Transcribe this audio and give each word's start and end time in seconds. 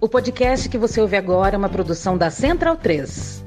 O 0.00 0.08
podcast 0.08 0.68
que 0.68 0.78
você 0.78 1.00
ouve 1.00 1.16
agora 1.16 1.56
é 1.56 1.58
uma 1.58 1.68
produção 1.68 2.16
da 2.16 2.30
Central 2.30 2.76
3. 2.76 3.42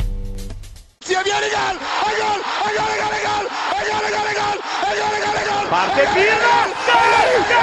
Parte 5.69 6.01
Pirlo! 6.13 6.73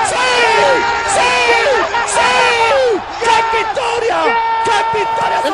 Sì! 0.08 0.16
Sì! 1.12 1.28
Sì! 2.06 2.32
Che 3.20 3.36
vittoria! 3.52 4.20
Che 4.64 4.78
vittoria! 4.94 5.38
Non 5.44 5.52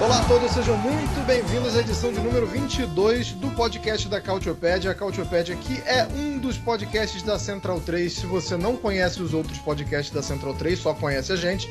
Olá 0.00 0.20
a 0.20 0.24
todos, 0.24 0.50
sejam 0.52 0.78
muito 0.78 1.26
bem-vindos 1.26 1.76
à 1.76 1.80
edição 1.80 2.10
de 2.10 2.20
número 2.20 2.46
22 2.46 3.32
do 3.32 3.50
podcast 3.50 4.08
da 4.08 4.18
Cautiopédia. 4.18 4.90
A 4.90 4.94
Cautiopédia 4.94 5.54
que 5.56 5.82
é 5.84 6.06
um 6.16 6.38
dos 6.38 6.56
podcasts 6.56 7.22
da 7.22 7.38
Central 7.38 7.80
3. 7.80 8.10
Se 8.10 8.24
você 8.24 8.56
não 8.56 8.74
conhece 8.74 9.20
os 9.20 9.34
outros 9.34 9.58
podcasts 9.58 10.14
da 10.14 10.22
Central 10.22 10.54
3, 10.54 10.78
só 10.78 10.94
conhece 10.94 11.34
a 11.34 11.36
gente, 11.36 11.68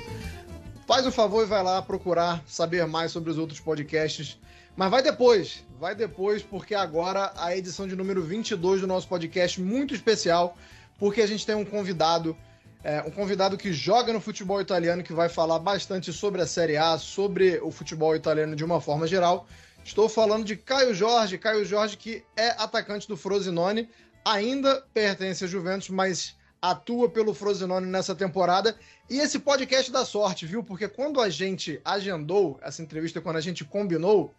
faz 0.88 1.06
o 1.06 1.12
favor 1.12 1.44
e 1.44 1.46
vai 1.46 1.62
lá 1.62 1.82
procurar 1.82 2.42
saber 2.48 2.88
mais 2.88 3.12
sobre 3.12 3.30
os 3.30 3.38
outros 3.38 3.60
podcasts. 3.60 4.40
Mas 4.74 4.90
vai 4.90 5.04
depois, 5.04 5.66
vai 5.78 5.94
depois, 5.94 6.42
porque 6.42 6.74
agora 6.74 7.34
a 7.36 7.56
edição 7.56 7.86
de 7.88 7.96
número 7.96 8.24
22 8.24 8.82
do 8.82 8.88
nosso 8.88 9.08
podcast 9.08 9.62
muito 9.62 9.94
especial, 9.94 10.58
porque 10.98 11.22
a 11.22 11.28
gente 11.28 11.46
tem 11.46 11.56
um 11.56 11.66
convidado 11.66 12.36
é, 12.84 13.02
um 13.02 13.12
convidado 13.12 13.58
que 13.58 13.74
joga 13.74 14.14
no 14.14 14.22
futebol 14.22 14.62
italiano, 14.62 15.04
que 15.04 15.12
vai 15.12 15.28
falar 15.28 15.60
bastante 15.60 16.14
sobre 16.14 16.42
a 16.42 16.48
Série 16.48 16.78
A, 16.78 16.98
sobre 16.98 17.60
o 17.62 17.70
futebol 17.70 18.16
italiano 18.16 18.56
de 18.56 18.64
uma 18.64 18.80
forma 18.80 19.06
geral. 19.06 19.46
Estou 19.84 20.08
falando 20.08 20.46
de 20.46 20.56
Caio 20.56 20.94
Jorge, 20.94 21.38
Caio 21.38 21.66
Jorge 21.66 21.98
que 21.98 22.24
é 22.38 22.50
atacante 22.52 23.08
do 23.08 23.18
Frosinone, 23.18 23.90
ainda 24.24 24.82
pertence 24.94 25.44
a 25.44 25.48
Juventus, 25.48 25.90
mas 25.90 26.38
atua 26.62 27.10
pelo 27.10 27.34
Frosinone 27.34 27.88
nessa 27.88 28.16
temporada. 28.16 28.78
E 29.10 29.20
esse 29.20 29.40
podcast 29.40 29.90
dá 29.92 30.04
sorte, 30.04 30.46
viu? 30.46 30.64
Porque 30.64 30.88
quando 30.88 31.22
a 31.22 31.30
gente 31.30 31.80
agendou 31.86 32.60
essa 32.62 32.82
entrevista, 32.82 33.22
quando 33.22 33.38
a 33.38 33.42
gente 33.42 33.64
combinou, 33.64 34.34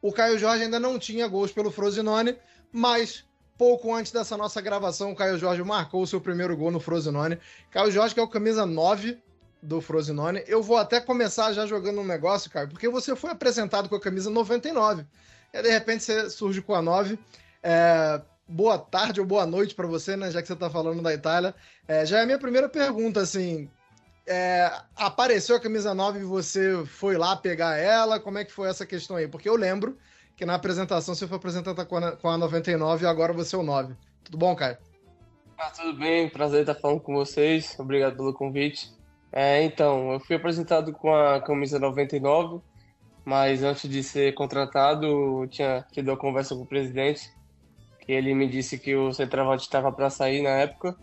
o 0.00 0.12
Caio 0.12 0.38
Jorge 0.38 0.64
ainda 0.64 0.80
não 0.80 0.98
tinha 0.98 1.28
gols 1.28 1.52
pelo 1.52 1.70
Frosinone, 1.70 2.36
mas 2.72 3.24
pouco 3.58 3.94
antes 3.94 4.12
dessa 4.12 4.36
nossa 4.36 4.60
gravação, 4.60 5.12
o 5.12 5.16
Caio 5.16 5.38
Jorge 5.38 5.62
marcou 5.62 6.02
o 6.02 6.06
seu 6.06 6.20
primeiro 6.20 6.56
gol 6.56 6.70
no 6.70 6.80
Frosinone. 6.80 7.38
Caio 7.70 7.90
Jorge, 7.90 8.14
que 8.14 8.20
é 8.20 8.22
o 8.22 8.28
camisa 8.28 8.64
9 8.64 9.18
do 9.62 9.80
Frosinone. 9.80 10.42
Eu 10.46 10.62
vou 10.62 10.76
até 10.76 11.00
começar 11.00 11.52
já 11.52 11.66
jogando 11.66 12.00
um 12.00 12.06
negócio, 12.06 12.50
Caio, 12.50 12.68
porque 12.68 12.88
você 12.88 13.14
foi 13.14 13.30
apresentado 13.30 13.88
com 13.88 13.96
a 13.96 14.00
camisa 14.00 14.30
99. 14.30 15.06
E 15.52 15.62
de 15.62 15.70
repente 15.70 16.02
você 16.02 16.30
surge 16.30 16.62
com 16.62 16.74
a 16.74 16.82
9. 16.82 17.18
É, 17.62 18.20
boa 18.46 18.78
tarde 18.78 19.20
ou 19.20 19.26
boa 19.26 19.46
noite 19.46 19.74
para 19.74 19.86
você, 19.86 20.16
né? 20.16 20.30
Já 20.30 20.40
que 20.40 20.48
você 20.48 20.54
está 20.54 20.68
falando 20.68 21.02
da 21.02 21.12
Itália. 21.12 21.54
É, 21.86 22.04
já 22.04 22.18
é 22.18 22.22
a 22.22 22.26
minha 22.26 22.38
primeira 22.38 22.68
pergunta, 22.68 23.20
assim. 23.20 23.70
É, 24.26 24.72
apareceu 24.96 25.54
a 25.56 25.60
camisa 25.60 25.92
9 25.92 26.20
e 26.20 26.24
você 26.24 26.84
foi 26.86 27.16
lá 27.16 27.36
pegar 27.36 27.76
ela? 27.76 28.18
Como 28.18 28.38
é 28.38 28.44
que 28.44 28.52
foi 28.52 28.68
essa 28.68 28.86
questão 28.86 29.16
aí? 29.16 29.28
Porque 29.28 29.48
eu 29.48 29.56
lembro 29.56 29.98
que 30.36 30.46
na 30.46 30.54
apresentação 30.54 31.14
você 31.14 31.26
foi 31.26 31.36
apresentada 31.36 31.84
com 31.84 31.96
a, 31.96 32.12
com 32.12 32.28
a 32.28 32.38
99 32.38 33.04
e 33.04 33.08
agora 33.08 33.32
você 33.32 33.54
é 33.54 33.58
o 33.58 33.62
9. 33.62 33.94
Tudo 34.24 34.38
bom, 34.38 34.56
Caio? 34.56 34.78
Ah, 35.58 35.70
tudo 35.70 35.96
bem, 35.96 36.28
prazer 36.28 36.62
estar 36.62 36.74
falando 36.74 37.00
com 37.00 37.14
vocês. 37.14 37.76
Obrigado 37.78 38.16
pelo 38.16 38.32
convite. 38.32 38.90
É, 39.30 39.62
então, 39.62 40.12
eu 40.12 40.20
fui 40.20 40.36
apresentado 40.36 40.92
com 40.92 41.14
a 41.14 41.40
camisa 41.40 41.78
99, 41.78 42.60
mas 43.24 43.62
antes 43.62 43.88
de 43.90 44.02
ser 44.02 44.32
contratado, 44.34 45.06
eu 45.06 45.48
tinha 45.48 45.84
tido 45.92 46.08
uma 46.08 46.16
conversa 46.16 46.54
com 46.54 46.62
o 46.62 46.66
presidente, 46.66 47.30
que 48.00 48.12
ele 48.12 48.34
me 48.34 48.48
disse 48.48 48.78
que 48.78 48.94
o 48.94 49.12
centroavante 49.12 49.64
estava 49.64 49.92
para 49.92 50.08
sair 50.08 50.42
na 50.42 50.50
época 50.50 50.96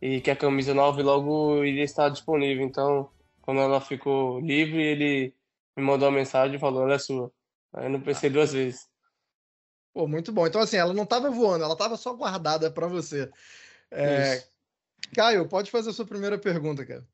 e 0.00 0.20
que 0.20 0.30
a 0.30 0.36
camisa 0.36 0.74
9 0.74 1.02
logo 1.02 1.64
iria 1.64 1.84
estar 1.84 2.08
disponível. 2.08 2.64
Então, 2.64 3.10
quando 3.42 3.60
ela 3.60 3.80
ficou 3.80 4.40
livre, 4.40 4.82
ele 4.82 5.34
me 5.76 5.82
mandou 5.82 6.08
uma 6.08 6.16
mensagem 6.16 6.56
e 6.56 6.60
falou: 6.60 6.82
ela 6.82 6.94
é 6.94 6.98
sua. 6.98 7.30
Aí 7.72 7.86
eu 7.86 7.90
não 7.90 8.00
pensei 8.00 8.30
duas 8.30 8.52
vezes. 8.52 8.88
Pô, 9.92 10.06
muito 10.06 10.32
bom. 10.32 10.46
Então, 10.46 10.60
assim, 10.60 10.76
ela 10.76 10.92
não 10.92 11.04
estava 11.04 11.30
voando, 11.30 11.64
ela 11.64 11.72
estava 11.72 11.96
só 11.96 12.12
guardada 12.12 12.70
para 12.70 12.86
você. 12.86 13.30
É... 13.90 14.42
Caio, 15.14 15.48
pode 15.48 15.70
fazer 15.70 15.90
a 15.90 15.92
sua 15.92 16.06
primeira 16.06 16.38
pergunta, 16.38 16.84
cara. 16.84 17.06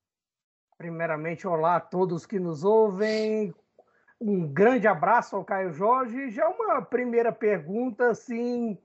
Primeiramente, 0.78 1.46
olá 1.46 1.76
a 1.76 1.80
todos 1.80 2.26
que 2.26 2.40
nos 2.40 2.64
ouvem. 2.64 3.54
Um 4.20 4.46
grande 4.46 4.86
abraço 4.86 5.36
ao 5.36 5.44
Caio 5.44 5.72
Jorge. 5.72 6.30
Já 6.30 6.48
uma 6.48 6.82
primeira 6.82 7.30
pergunta, 7.30 8.10
assim, 8.10 8.78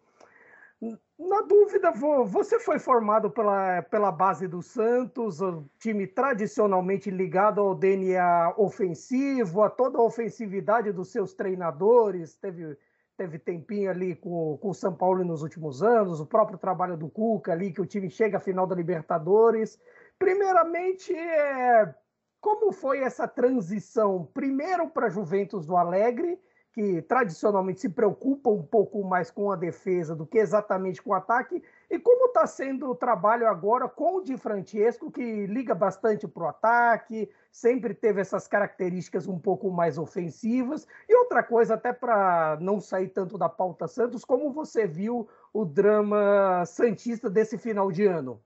na 1.19 1.41
dúvida, 1.41 1.91
você 2.25 2.59
foi 2.59 2.77
formado 2.77 3.31
pela, 3.31 3.81
pela 3.81 4.11
base 4.11 4.47
do 4.47 4.61
Santos, 4.61 5.41
o 5.41 5.65
time 5.79 6.05
tradicionalmente 6.05 7.09
ligado 7.09 7.59
ao 7.59 7.73
DNA 7.73 8.53
ofensivo, 8.55 9.63
a 9.63 9.69
toda 9.69 9.97
a 9.97 10.03
ofensividade 10.03 10.91
dos 10.91 11.11
seus 11.11 11.33
treinadores, 11.33 12.35
teve, 12.35 12.77
teve 13.17 13.39
tempinho 13.39 13.89
ali 13.89 14.15
com, 14.15 14.59
com 14.61 14.69
o 14.69 14.75
São 14.75 14.93
Paulo 14.93 15.23
nos 15.23 15.41
últimos 15.41 15.81
anos, 15.81 16.19
o 16.19 16.25
próprio 16.25 16.59
trabalho 16.59 16.95
do 16.95 17.09
Cuca 17.09 17.51
ali, 17.51 17.73
que 17.73 17.81
o 17.81 17.85
time 17.85 18.11
chega 18.11 18.37
à 18.37 18.41
final 18.41 18.67
da 18.67 18.75
Libertadores. 18.75 19.79
Primeiramente, 20.19 21.15
é, 21.15 21.95
como 22.39 22.71
foi 22.71 22.99
essa 22.99 23.27
transição, 23.27 24.29
primeiro 24.35 24.87
para 24.87 25.09
Juventus 25.09 25.65
do 25.65 25.75
Alegre, 25.75 26.39
que 26.77 27.01
tradicionalmente 27.01 27.81
se 27.81 27.89
preocupa 27.89 28.51
um 28.51 28.61
pouco 28.61 29.03
mais 29.03 29.31
com 29.31 29.51
a 29.51 29.55
defesa 29.55 30.15
do 30.15 30.27
que 30.27 30.37
exatamente 30.37 31.01
com 31.01 31.09
o 31.09 31.15
ataque. 31.15 31.63
E 31.89 31.97
como 31.97 32.27
está 32.27 32.45
sendo 32.45 32.91
o 32.91 32.93
trabalho 32.93 33.47
agora 33.47 33.89
com 33.89 34.17
o 34.17 34.23
Di 34.23 34.37
Francesco, 34.37 35.09
que 35.09 35.47
liga 35.47 35.73
bastante 35.73 36.27
para 36.27 36.43
o 36.43 36.47
ataque, 36.47 37.27
sempre 37.51 37.95
teve 37.95 38.21
essas 38.21 38.47
características 38.47 39.27
um 39.27 39.39
pouco 39.39 39.71
mais 39.71 39.97
ofensivas. 39.97 40.85
E 41.09 41.17
outra 41.17 41.41
coisa, 41.41 41.73
até 41.73 41.91
para 41.91 42.59
não 42.61 42.79
sair 42.79 43.07
tanto 43.07 43.39
da 43.39 43.49
pauta 43.49 43.87
Santos, 43.87 44.23
como 44.23 44.51
você 44.51 44.85
viu 44.85 45.27
o 45.51 45.65
drama 45.65 46.63
Santista 46.67 47.27
desse 47.27 47.57
final 47.57 47.91
de 47.91 48.05
ano? 48.05 48.39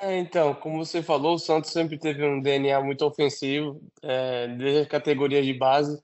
É, 0.00 0.16
então, 0.18 0.54
como 0.54 0.86
você 0.86 1.02
falou, 1.02 1.34
o 1.34 1.38
Santos 1.40 1.72
sempre 1.72 1.98
teve 1.98 2.24
um 2.24 2.40
DNA 2.40 2.80
muito 2.80 3.04
ofensivo, 3.04 3.82
é, 4.04 4.46
desde 4.46 4.82
as 4.82 4.86
categorias 4.86 5.44
de 5.44 5.54
base 5.54 6.00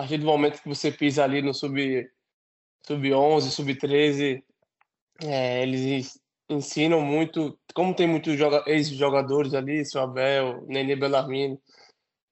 a 0.00 0.02
partir 0.02 0.16
do 0.16 0.24
momento 0.24 0.62
que 0.62 0.68
você 0.68 0.90
pisa 0.90 1.22
ali 1.22 1.42
no 1.42 1.52
sub, 1.52 2.10
sub 2.86 3.12
11, 3.12 3.50
sub 3.50 3.74
13, 3.74 4.42
é, 5.22 5.62
eles 5.62 6.18
ensinam 6.48 7.02
muito, 7.02 7.58
como 7.74 7.94
tem 7.94 8.08
muitos 8.08 8.34
ex-jogadores 8.66 9.52
ali, 9.52 9.84
seu 9.84 10.00
Abel, 10.00 10.64
Nenê 10.66 10.96
Bellarmine, 10.96 11.60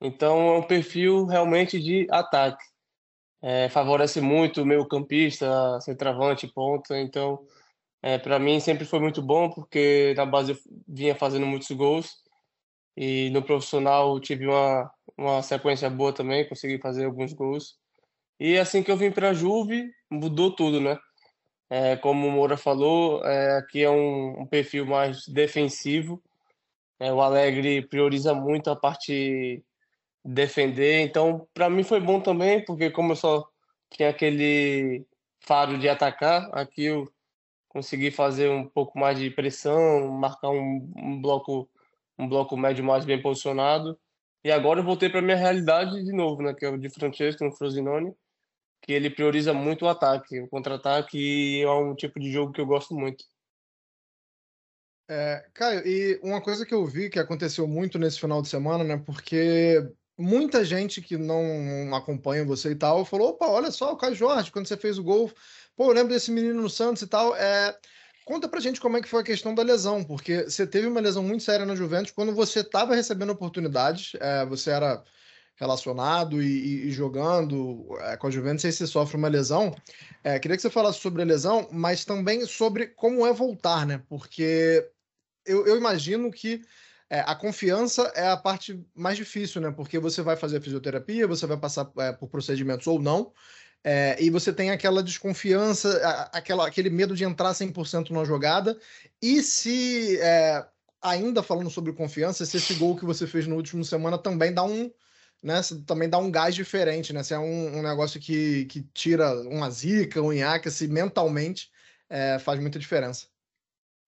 então 0.00 0.48
é 0.48 0.58
um 0.58 0.62
perfil 0.62 1.26
realmente 1.26 1.78
de 1.78 2.06
ataque. 2.10 2.64
É, 3.42 3.68
favorece 3.68 4.20
muito 4.20 4.62
o 4.62 4.66
meio 4.66 4.88
campista, 4.88 5.78
centroavante, 5.82 6.48
ponta, 6.48 6.98
então 6.98 7.38
é, 8.02 8.16
para 8.16 8.38
mim 8.38 8.60
sempre 8.60 8.86
foi 8.86 8.98
muito 8.98 9.20
bom 9.20 9.50
porque 9.50 10.14
na 10.16 10.24
base 10.24 10.52
eu 10.52 10.58
vinha 10.88 11.14
fazendo 11.14 11.46
muitos 11.46 11.70
gols 11.72 12.16
e 13.00 13.30
no 13.30 13.40
profissional 13.40 14.18
tive 14.18 14.48
uma, 14.48 14.90
uma 15.16 15.40
sequência 15.40 15.88
boa 15.88 16.12
também, 16.12 16.48
consegui 16.48 16.78
fazer 16.78 17.04
alguns 17.04 17.32
gols. 17.32 17.78
E 18.40 18.58
assim 18.58 18.82
que 18.82 18.90
eu 18.90 18.96
vim 18.96 19.12
para 19.12 19.30
a 19.30 19.32
Juve, 19.32 19.88
mudou 20.10 20.50
tudo, 20.50 20.80
né? 20.80 20.98
É, 21.70 21.94
como 21.94 22.26
o 22.26 22.30
Moura 22.32 22.56
falou, 22.56 23.24
é, 23.24 23.58
aqui 23.58 23.84
é 23.84 23.90
um, 23.90 24.40
um, 24.40 24.46
perfil 24.46 24.84
mais 24.84 25.28
defensivo. 25.28 26.20
É, 26.98 27.12
o 27.12 27.20
Alegre 27.20 27.82
prioriza 27.86 28.34
muito 28.34 28.68
a 28.68 28.74
parte 28.74 29.62
defender, 30.24 31.02
então 31.02 31.46
para 31.54 31.70
mim 31.70 31.84
foi 31.84 32.00
bom 32.00 32.20
também, 32.20 32.64
porque 32.64 32.90
como 32.90 33.12
eu 33.12 33.16
só 33.16 33.48
tinha 33.90 34.08
aquele 34.08 35.06
faro 35.38 35.78
de 35.78 35.88
atacar, 35.88 36.50
aqui 36.52 36.86
eu 36.86 37.08
consegui 37.68 38.10
fazer 38.10 38.50
um 38.50 38.66
pouco 38.66 38.98
mais 38.98 39.16
de 39.16 39.30
pressão, 39.30 40.08
marcar 40.08 40.50
um, 40.50 40.92
um 40.96 41.22
bloco 41.22 41.68
um 42.18 42.28
bloco 42.28 42.56
médio 42.56 42.84
mais 42.84 43.04
bem 43.04 43.20
posicionado. 43.20 43.98
E 44.44 44.50
agora 44.50 44.80
eu 44.80 44.84
voltei 44.84 45.08
para 45.08 45.22
minha 45.22 45.36
realidade 45.36 46.02
de 46.04 46.12
novo, 46.12 46.42
né, 46.42 46.54
que 46.54 46.64
é 46.64 46.68
o 46.68 46.78
de 46.78 46.88
Francesco 46.90 47.44
no 47.44 47.52
Frosinone, 47.52 48.14
que 48.82 48.92
ele 48.92 49.10
prioriza 49.10 49.52
muito 49.52 49.84
o 49.84 49.88
ataque, 49.88 50.40
o 50.40 50.48
contra-ataque, 50.48 51.62
é 51.62 51.70
um 51.70 51.94
tipo 51.94 52.20
de 52.20 52.30
jogo 52.30 52.52
que 52.52 52.60
eu 52.60 52.66
gosto 52.66 52.94
muito. 52.94 53.24
É, 55.10 55.46
Caio, 55.54 55.86
e 55.86 56.20
uma 56.22 56.40
coisa 56.40 56.66
que 56.66 56.74
eu 56.74 56.84
vi 56.86 57.08
que 57.08 57.18
aconteceu 57.18 57.66
muito 57.66 57.98
nesse 57.98 58.20
final 58.20 58.42
de 58.42 58.48
semana, 58.48 58.84
né, 58.84 59.02
porque 59.04 59.82
muita 60.18 60.64
gente 60.64 61.00
que 61.00 61.16
não 61.16 61.94
acompanha 61.94 62.44
você 62.44 62.72
e 62.72 62.76
tal 62.76 63.04
falou: 63.04 63.30
opa, 63.30 63.46
olha 63.46 63.70
só, 63.70 63.92
o 63.92 63.96
Caio 63.96 64.14
Jorge, 64.14 64.50
quando 64.50 64.66
você 64.66 64.76
fez 64.76 64.98
o 64.98 65.02
gol, 65.02 65.32
pô, 65.76 65.84
eu 65.86 65.94
lembro 65.94 66.12
desse 66.12 66.30
menino 66.30 66.60
no 66.60 66.68
Santos 66.68 67.02
e 67.02 67.06
tal. 67.06 67.34
É, 67.36 67.76
conta 68.28 68.46
pra 68.46 68.60
gente 68.60 68.78
como 68.78 68.98
é 68.98 69.00
que 69.00 69.08
foi 69.08 69.22
a 69.22 69.24
questão 69.24 69.54
da 69.54 69.62
lesão, 69.62 70.04
porque 70.04 70.44
você 70.44 70.66
teve 70.66 70.86
uma 70.86 71.00
lesão 71.00 71.22
muito 71.22 71.42
séria 71.42 71.64
na 71.64 71.74
Juventus 71.74 72.12
quando 72.12 72.34
você 72.34 72.60
estava 72.60 72.94
recebendo 72.94 73.30
oportunidades, 73.30 74.12
é, 74.20 74.44
você 74.44 74.70
era 74.70 75.02
relacionado 75.56 76.42
e, 76.42 76.88
e 76.88 76.90
jogando 76.90 77.88
é, 78.00 78.18
com 78.18 78.26
a 78.26 78.30
Juventus, 78.30 78.66
aí 78.66 78.72
você 78.72 78.86
sofre 78.86 79.16
uma 79.16 79.28
lesão. 79.28 79.74
É, 80.22 80.38
queria 80.38 80.58
que 80.58 80.62
você 80.62 80.68
falasse 80.68 81.00
sobre 81.00 81.22
a 81.22 81.24
lesão, 81.24 81.70
mas 81.72 82.04
também 82.04 82.44
sobre 82.44 82.88
como 82.88 83.26
é 83.26 83.32
voltar, 83.32 83.86
né? 83.86 84.02
Porque 84.10 84.86
eu, 85.46 85.66
eu 85.66 85.78
imagino 85.78 86.30
que 86.30 86.60
é, 87.08 87.20
a 87.20 87.34
confiança 87.34 88.12
é 88.14 88.28
a 88.28 88.36
parte 88.36 88.78
mais 88.94 89.16
difícil, 89.16 89.62
né? 89.62 89.70
Porque 89.70 89.98
você 89.98 90.20
vai 90.20 90.36
fazer 90.36 90.58
a 90.58 90.60
fisioterapia, 90.60 91.26
você 91.26 91.46
vai 91.46 91.56
passar 91.56 91.90
é, 91.96 92.12
por 92.12 92.28
procedimentos 92.28 92.86
ou 92.86 93.00
não, 93.00 93.32
é, 93.84 94.16
e 94.20 94.30
você 94.30 94.52
tem 94.52 94.70
aquela 94.70 95.02
desconfiança, 95.02 95.98
aquela, 96.32 96.66
aquele 96.66 96.90
medo 96.90 97.14
de 97.14 97.24
entrar 97.24 97.52
100% 97.52 98.10
na 98.10 98.24
jogada. 98.24 98.78
E 99.22 99.42
se, 99.42 100.18
é, 100.20 100.66
ainda 101.00 101.42
falando 101.42 101.70
sobre 101.70 101.92
confiança, 101.92 102.44
se 102.44 102.56
esse 102.56 102.74
gol 102.74 102.96
que 102.96 103.04
você 103.04 103.26
fez 103.26 103.46
no 103.46 103.56
último 103.56 103.84
semana 103.84 104.18
também 104.18 104.52
dá 104.52 104.64
um. 104.64 104.90
Né, 105.40 105.60
também 105.86 106.08
dá 106.08 106.18
um 106.18 106.32
gás 106.32 106.52
diferente, 106.52 107.12
né? 107.12 107.22
Se 107.22 107.32
é 107.32 107.38
um, 107.38 107.78
um 107.78 107.82
negócio 107.82 108.18
que, 108.18 108.64
que 108.64 108.82
tira 108.92 109.32
uma 109.42 109.70
zica, 109.70 110.20
um 110.20 110.32
nhaque, 110.32 110.68
se 110.68 110.88
mentalmente 110.88 111.70
é, 112.10 112.40
faz 112.40 112.58
muita 112.58 112.76
diferença. 112.76 113.28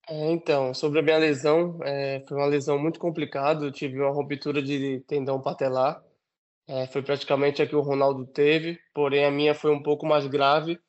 É, 0.09 0.31
então, 0.31 0.73
sobre 0.73 0.99
a 0.99 1.01
minha 1.01 1.17
lesão, 1.17 1.79
é, 1.83 2.21
foi 2.27 2.35
uma 2.35 2.47
lesão 2.47 2.77
muito 2.77 2.99
complicada. 2.99 3.63
Eu 3.63 3.71
tive 3.71 3.97
uma 3.97 4.11
ruptura 4.11 4.61
de 4.61 4.99
tendão 5.07 5.39
patelar. 5.41 6.03
É, 6.67 6.87
foi 6.87 7.01
praticamente 7.01 7.61
a 7.61 7.67
que 7.67 7.75
o 7.75 7.81
Ronaldo 7.81 8.25
teve, 8.25 8.79
porém 8.93 9.25
a 9.25 9.31
minha 9.31 9.53
foi 9.53 9.71
um 9.71 9.81
pouco 9.81 10.05
mais 10.05 10.25
grave, 10.27 10.79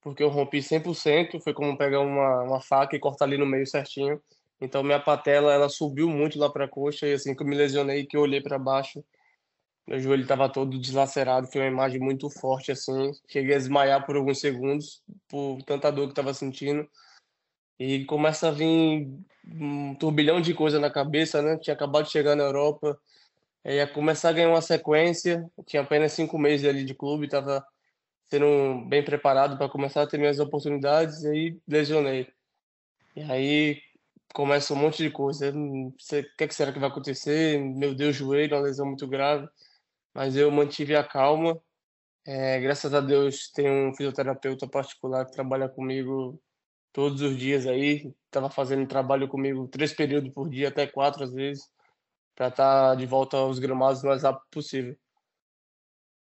porque 0.00 0.22
eu 0.22 0.28
rompi 0.28 0.62
100%. 0.62 1.40
Foi 1.40 1.52
como 1.52 1.76
pegar 1.76 2.00
uma, 2.00 2.42
uma 2.42 2.60
faca 2.60 2.96
e 2.96 3.00
cortar 3.00 3.26
ali 3.26 3.38
no 3.38 3.46
meio 3.46 3.66
certinho. 3.66 4.20
Então, 4.60 4.82
minha 4.82 5.00
patela 5.00 5.52
ela 5.52 5.68
subiu 5.68 6.08
muito 6.08 6.38
lá 6.38 6.50
para 6.50 6.64
a 6.64 6.68
coxa. 6.68 7.06
E 7.06 7.12
assim 7.12 7.34
que 7.34 7.42
eu 7.42 7.46
me 7.46 7.56
lesionei, 7.56 8.06
que 8.06 8.16
eu 8.16 8.22
olhei 8.22 8.40
para 8.40 8.58
baixo, 8.58 9.04
meu 9.86 10.00
joelho 10.00 10.22
estava 10.22 10.48
todo 10.48 10.78
deslacerado. 10.78 11.46
Foi 11.46 11.60
uma 11.60 11.68
imagem 11.68 12.00
muito 12.00 12.28
forte, 12.28 12.72
assim. 12.72 13.12
Cheguei 13.28 13.54
a 13.54 13.58
desmaiar 13.58 14.04
por 14.04 14.16
alguns 14.16 14.40
segundos, 14.40 15.02
por 15.28 15.62
tanta 15.62 15.90
dor 15.90 16.06
que 16.06 16.12
estava 16.12 16.34
sentindo. 16.34 16.88
E 17.78 18.04
começa 18.04 18.48
a 18.48 18.50
vir 18.50 19.08
um 19.46 19.94
turbilhão 19.94 20.40
de 20.40 20.52
coisa 20.52 20.80
na 20.80 20.90
cabeça, 20.90 21.40
né? 21.40 21.56
Tinha 21.58 21.74
acabado 21.74 22.04
de 22.04 22.10
chegar 22.10 22.34
na 22.34 22.44
Europa, 22.44 22.98
ia 23.76 23.86
começar 23.86 24.30
a 24.30 24.32
ganhar 24.32 24.48
uma 24.48 24.62
sequência. 24.62 25.48
Tinha 25.66 25.82
apenas 25.82 26.12
cinco 26.12 26.38
meses 26.38 26.66
ali 26.66 26.84
de 26.84 26.94
clube, 26.94 27.26
estava 27.26 27.64
sendo 28.26 28.86
bem 28.86 29.04
preparado 29.04 29.56
para 29.56 29.68
começar 29.68 30.02
a 30.02 30.06
ter 30.06 30.18
minhas 30.18 30.38
oportunidades. 30.38 31.22
E 31.24 31.28
aí 31.28 31.58
lesionei. 31.66 32.28
E 33.16 33.22
aí 33.22 33.82
começa 34.32 34.72
um 34.74 34.76
monte 34.76 35.02
de 35.02 35.10
coisa. 35.10 35.50
O 35.50 35.92
que, 36.36 36.46
que 36.46 36.54
será 36.54 36.72
que 36.72 36.78
vai 36.78 36.88
acontecer? 36.88 37.58
Meu 37.58 37.94
Deus, 37.94 38.16
joelho, 38.16 38.56
uma 38.56 38.62
lesão 38.62 38.86
muito 38.86 39.06
grave. 39.06 39.48
Mas 40.14 40.36
eu 40.36 40.50
mantive 40.50 40.96
a 40.96 41.04
calma. 41.04 41.60
É, 42.26 42.60
graças 42.60 42.92
a 42.92 43.00
Deus, 43.00 43.50
tem 43.52 43.70
um 43.70 43.94
fisioterapeuta 43.94 44.68
particular 44.68 45.24
que 45.24 45.32
trabalha 45.32 45.68
comigo 45.68 46.40
todos 46.92 47.22
os 47.22 47.36
dias 47.36 47.66
aí. 47.66 48.14
Estava 48.26 48.50
fazendo 48.50 48.86
trabalho 48.86 49.28
comigo 49.28 49.66
três 49.68 49.94
períodos 49.94 50.30
por 50.32 50.48
dia, 50.50 50.68
até 50.68 50.86
quatro 50.86 51.24
às 51.24 51.32
vezes, 51.32 51.70
para 52.38 52.48
estar 52.48 52.90
tá 52.90 52.94
de 52.94 53.04
volta 53.04 53.36
aos 53.36 53.58
gramados 53.58 54.04
o 54.04 54.06
mais 54.06 54.22
rápido 54.22 54.46
possível. 54.48 54.96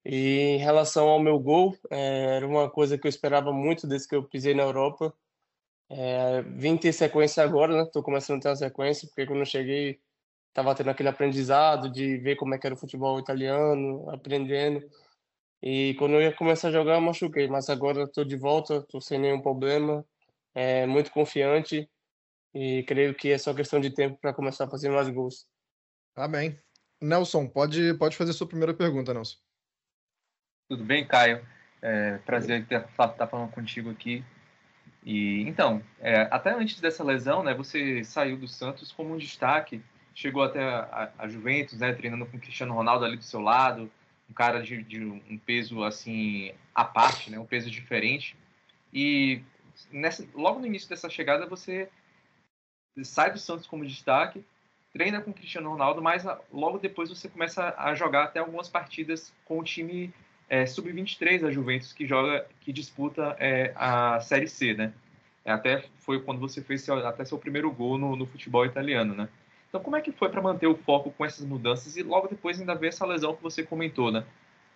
E 0.03 0.55
em 0.55 0.57
relação 0.57 1.07
ao 1.09 1.19
meu 1.19 1.37
gol, 1.39 1.77
é, 1.91 2.37
era 2.37 2.47
uma 2.47 2.67
coisa 2.71 2.97
que 2.97 3.05
eu 3.05 3.09
esperava 3.09 3.53
muito 3.53 3.85
desde 3.85 4.07
que 4.07 4.15
eu 4.15 4.23
pisei 4.23 4.55
na 4.55 4.63
Europa. 4.63 5.13
É, 5.89 6.41
vim 6.41 6.75
ter 6.75 6.91
sequência 6.91 7.43
agora, 7.43 7.75
né? 7.77 7.83
Estou 7.83 8.01
começando 8.01 8.39
a 8.39 8.41
ter 8.41 8.49
uma 8.49 8.55
sequência, 8.55 9.07
porque 9.07 9.27
quando 9.27 9.41
eu 9.41 9.45
cheguei, 9.45 9.99
estava 10.49 10.73
tendo 10.73 10.89
aquele 10.89 11.09
aprendizado 11.09 11.91
de 11.91 12.17
ver 12.17 12.35
como 12.35 12.55
é 12.55 12.57
que 12.57 12.65
era 12.65 12.73
o 12.73 12.79
futebol 12.79 13.19
italiano, 13.19 14.09
aprendendo. 14.09 14.89
E 15.61 15.93
quando 15.99 16.15
eu 16.15 16.21
ia 16.23 16.33
começar 16.33 16.69
a 16.69 16.71
jogar, 16.71 16.95
eu 16.95 17.01
machuquei, 17.01 17.47
mas 17.47 17.69
agora 17.69 18.03
estou 18.03 18.25
de 18.25 18.37
volta, 18.37 18.77
estou 18.77 19.01
sem 19.01 19.19
nenhum 19.19 19.41
problema 19.41 20.03
é, 20.55 20.87
muito 20.87 21.11
confiante 21.11 21.87
e 22.53 22.83
creio 22.83 23.13
que 23.15 23.29
é 23.29 23.37
só 23.37 23.53
questão 23.53 23.79
de 23.79 23.91
tempo 23.91 24.17
para 24.19 24.33
começar 24.33 24.65
a 24.65 24.69
fazer 24.69 24.89
mais 24.89 25.09
gols. 25.09 25.47
Tá 26.17 26.27
bem. 26.27 26.57
Nelson, 26.99 27.45
pode, 27.47 27.93
pode 27.93 28.17
fazer 28.17 28.33
sua 28.33 28.47
primeira 28.47 28.73
pergunta, 28.73 29.13
Nelson. 29.13 29.37
Tudo 30.67 30.83
bem, 30.83 31.05
Caio? 31.05 31.47
É, 31.79 32.17
prazer 32.25 32.63
estar 32.63 33.07
tá 33.09 33.27
falando 33.27 33.51
contigo 33.51 33.91
aqui. 33.91 34.25
E 35.05 35.43
então, 35.47 35.79
é, 35.99 36.21
até 36.31 36.49
antes 36.49 36.81
dessa 36.81 37.03
lesão, 37.03 37.43
né, 37.43 37.53
você 37.53 38.03
saiu 38.03 38.35
do 38.35 38.47
Santos 38.47 38.91
como 38.91 39.13
um 39.13 39.17
destaque, 39.19 39.79
chegou 40.15 40.41
até 40.41 40.63
a, 40.63 41.13
a 41.19 41.27
Juventus, 41.27 41.77
né, 41.77 41.93
treinando 41.93 42.25
com 42.25 42.37
o 42.37 42.41
Cristiano 42.41 42.73
Ronaldo 42.73 43.05
ali 43.05 43.17
do 43.17 43.23
seu 43.23 43.39
lado, 43.39 43.87
um 44.27 44.33
cara 44.33 44.59
de, 44.63 44.81
de 44.81 45.05
um 45.05 45.37
peso 45.37 45.83
assim 45.83 46.51
à 46.73 46.83
parte, 46.83 47.29
né, 47.29 47.37
um 47.37 47.45
peso 47.45 47.69
diferente. 47.69 48.35
E 48.91 49.43
nessa, 49.91 50.27
logo 50.33 50.59
no 50.59 50.65
início 50.65 50.89
dessa 50.89 51.11
chegada, 51.11 51.45
você 51.45 51.87
sai 53.03 53.31
do 53.31 53.37
Santos 53.37 53.67
como 53.67 53.85
destaque, 53.85 54.43
treina 54.93 55.21
com 55.21 55.31
o 55.31 55.33
Cristiano 55.33 55.69
Ronaldo, 55.69 56.01
mas 56.01 56.25
ah, 56.25 56.39
logo 56.51 56.77
depois 56.77 57.09
você 57.09 57.27
começa 57.27 57.73
a 57.77 57.93
jogar 57.93 58.25
até 58.25 58.39
algumas 58.39 58.69
partidas 58.69 59.33
com 59.45 59.59
o 59.59 59.63
time 59.63 60.13
é, 60.49 60.65
sub-23 60.65 61.41
da 61.41 61.51
Juventus, 61.51 61.93
que 61.93 62.05
joga, 62.05 62.45
que 62.61 62.71
disputa 62.71 63.35
é, 63.39 63.73
a 63.75 64.19
Série 64.19 64.47
C, 64.47 64.73
né? 64.73 64.93
É, 65.43 65.51
até 65.51 65.83
foi 65.99 66.21
quando 66.21 66.39
você 66.39 66.61
fez 66.61 66.81
seu, 66.81 67.05
até 67.05 67.23
seu 67.25 67.37
primeiro 67.37 67.71
gol 67.71 67.97
no, 67.97 68.15
no 68.15 68.25
futebol 68.25 68.65
italiano, 68.65 69.13
né? 69.13 69.29
Então, 69.69 69.81
como 69.81 69.95
é 69.95 70.01
que 70.01 70.11
foi 70.11 70.29
para 70.29 70.41
manter 70.41 70.67
o 70.67 70.77
foco 70.77 71.11
com 71.11 71.25
essas 71.25 71.45
mudanças 71.45 71.97
e 71.97 72.03
logo 72.03 72.27
depois 72.27 72.59
ainda 72.59 72.73
ver 72.73 72.87
essa 72.87 73.05
lesão 73.05 73.35
que 73.35 73.43
você 73.43 73.63
comentou, 73.63 74.11
né? 74.11 74.23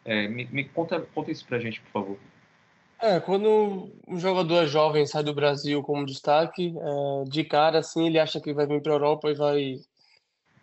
É, 0.03 0.27
me, 0.27 0.45
me 0.45 0.63
conta, 0.65 0.99
conta 1.13 1.31
isso 1.31 1.45
pra 1.45 1.59
gente, 1.59 1.79
por 1.81 1.91
favor. 1.91 2.17
É, 3.01 3.19
quando 3.19 3.89
um 4.07 4.19
jogador 4.19 4.67
jovem 4.67 5.07
sai 5.07 5.23
do 5.23 5.33
Brasil 5.33 5.81
como 5.81 6.05
destaque, 6.05 6.73
é, 6.77 7.23
de 7.29 7.43
cara, 7.43 7.79
assim, 7.79 8.07
ele 8.07 8.19
acha 8.19 8.39
que 8.39 8.53
vai 8.53 8.67
vir 8.67 8.81
para 8.81 8.91
a 8.91 8.95
Europa 8.95 9.31
e 9.31 9.35
vai 9.35 9.75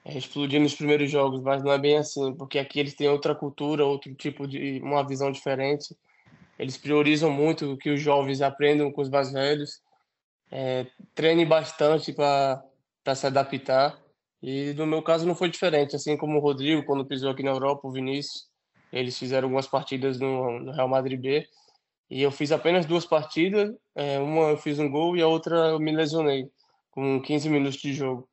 explodir 0.06 0.60
nos 0.60 0.74
primeiros 0.74 1.10
jogos, 1.10 1.40
mas 1.42 1.62
não 1.62 1.72
é 1.72 1.78
bem 1.78 1.98
assim, 1.98 2.34
porque 2.34 2.58
aqui 2.58 2.80
eles 2.80 2.94
têm 2.94 3.08
outra 3.08 3.34
cultura, 3.34 3.84
outro 3.84 4.14
tipo 4.14 4.46
de, 4.46 4.80
uma 4.82 5.06
visão 5.06 5.30
diferente. 5.30 5.96
Eles 6.58 6.76
priorizam 6.76 7.30
muito 7.30 7.76
que 7.76 7.90
os 7.90 8.00
jovens 8.00 8.40
aprendam 8.40 8.90
com 8.90 9.00
os 9.00 9.10
mais 9.10 9.32
velhos, 9.32 9.80
é, 10.50 10.86
treine 11.14 11.44
bastante 11.44 12.12
para 12.12 12.64
se 13.14 13.26
adaptar. 13.26 13.98
E 14.42 14.72
no 14.74 14.86
meu 14.86 15.02
caso 15.02 15.26
não 15.26 15.34
foi 15.34 15.50
diferente, 15.50 15.96
assim 15.96 16.16
como 16.16 16.38
o 16.38 16.40
Rodrigo, 16.40 16.84
quando 16.84 17.04
pisou 17.04 17.30
aqui 17.30 17.42
na 17.42 17.50
Europa, 17.50 17.86
o 17.86 17.92
Vinícius, 17.92 18.46
eles 18.92 19.18
fizeram 19.18 19.46
algumas 19.46 19.66
partidas 19.66 20.18
no, 20.18 20.60
no 20.60 20.72
Real 20.72 20.88
Madrid 20.88 21.20
B 21.20 21.46
e 22.10 22.22
eu 22.22 22.30
fiz 22.30 22.52
apenas 22.52 22.86
duas 22.86 23.04
partidas, 23.04 23.70
é, 23.94 24.18
uma 24.18 24.50
eu 24.50 24.56
fiz 24.56 24.78
um 24.78 24.90
gol 24.90 25.16
e 25.16 25.22
a 25.22 25.28
outra 25.28 25.56
eu 25.68 25.78
me 25.78 25.92
lesionei, 25.92 26.48
com 26.90 27.20
15 27.20 27.50
minutos 27.50 27.78
de 27.78 27.92
jogo. 27.92 28.28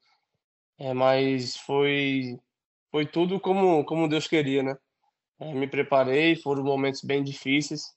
É, 0.77 0.93
mas 0.93 1.55
foi, 1.57 2.37
foi 2.91 3.05
tudo 3.05 3.39
como, 3.39 3.83
como 3.85 4.07
Deus 4.09 4.27
queria, 4.27 4.63
né? 4.63 4.75
É, 5.39 5.53
me 5.53 5.67
preparei, 5.67 6.35
foram 6.35 6.63
momentos 6.63 7.01
bem 7.01 7.23
difíceis. 7.23 7.93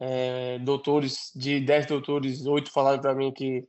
É, 0.00 0.58
doutores, 0.58 1.30
de 1.34 1.60
10 1.60 1.86
doutores, 1.86 2.46
oito 2.46 2.70
falaram 2.72 3.00
para 3.00 3.14
mim 3.14 3.32
que 3.32 3.66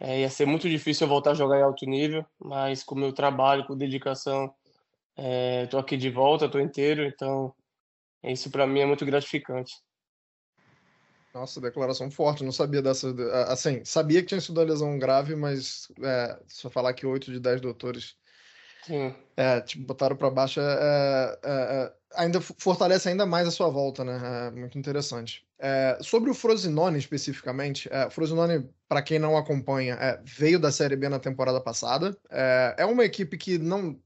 é, 0.00 0.20
ia 0.20 0.30
ser 0.30 0.46
muito 0.46 0.68
difícil 0.68 1.06
eu 1.06 1.08
voltar 1.10 1.32
a 1.32 1.34
jogar 1.34 1.58
em 1.58 1.62
alto 1.62 1.86
nível, 1.86 2.24
mas 2.38 2.84
com 2.84 2.94
meu 2.94 3.12
trabalho, 3.12 3.66
com 3.66 3.76
dedicação, 3.76 4.54
estou 5.64 5.80
aqui 5.80 5.96
de 5.96 6.10
volta, 6.10 6.46
estou 6.46 6.60
inteiro, 6.60 7.04
então 7.04 7.54
isso 8.24 8.50
para 8.50 8.66
mim 8.66 8.80
é 8.80 8.86
muito 8.86 9.04
gratificante. 9.04 9.74
Nossa, 11.34 11.60
declaração 11.60 12.10
forte, 12.10 12.44
não 12.44 12.52
sabia 12.52 12.82
dessa. 12.82 13.14
Assim, 13.48 13.82
sabia 13.84 14.20
que 14.20 14.28
tinha 14.28 14.40
sido 14.40 14.58
uma 14.58 14.66
lesão 14.66 14.98
grave, 14.98 15.34
mas 15.34 15.88
é, 16.02 16.38
só 16.46 16.68
falar 16.68 16.92
que 16.92 17.06
8 17.06 17.32
de 17.32 17.40
10 17.40 17.60
doutores 17.60 18.16
Sim. 18.82 19.14
É, 19.36 19.60
tipo, 19.60 19.86
botaram 19.86 20.16
para 20.16 20.30
baixo 20.30 20.60
é, 20.60 20.64
é, 20.64 21.38
é, 21.44 21.92
ainda 22.16 22.40
fortalece 22.40 23.08
ainda 23.08 23.24
mais 23.24 23.46
a 23.46 23.50
sua 23.50 23.68
volta, 23.68 24.04
né? 24.04 24.48
É 24.48 24.50
muito 24.50 24.76
interessante. 24.76 25.46
É, 25.58 25.96
sobre 26.00 26.28
o 26.28 26.34
Frosinone 26.34 26.98
especificamente, 26.98 27.88
é, 27.92 28.06
o 28.06 28.10
Frosinone, 28.10 28.68
para 28.88 29.00
quem 29.00 29.18
não 29.18 29.36
acompanha, 29.36 29.94
é, 29.94 30.20
veio 30.24 30.58
da 30.58 30.72
Série 30.72 30.96
B 30.96 31.08
na 31.08 31.20
temporada 31.20 31.60
passada. 31.60 32.16
É, 32.28 32.74
é 32.78 32.84
uma 32.84 33.04
equipe 33.04 33.38
que 33.38 33.56
não, 33.56 33.98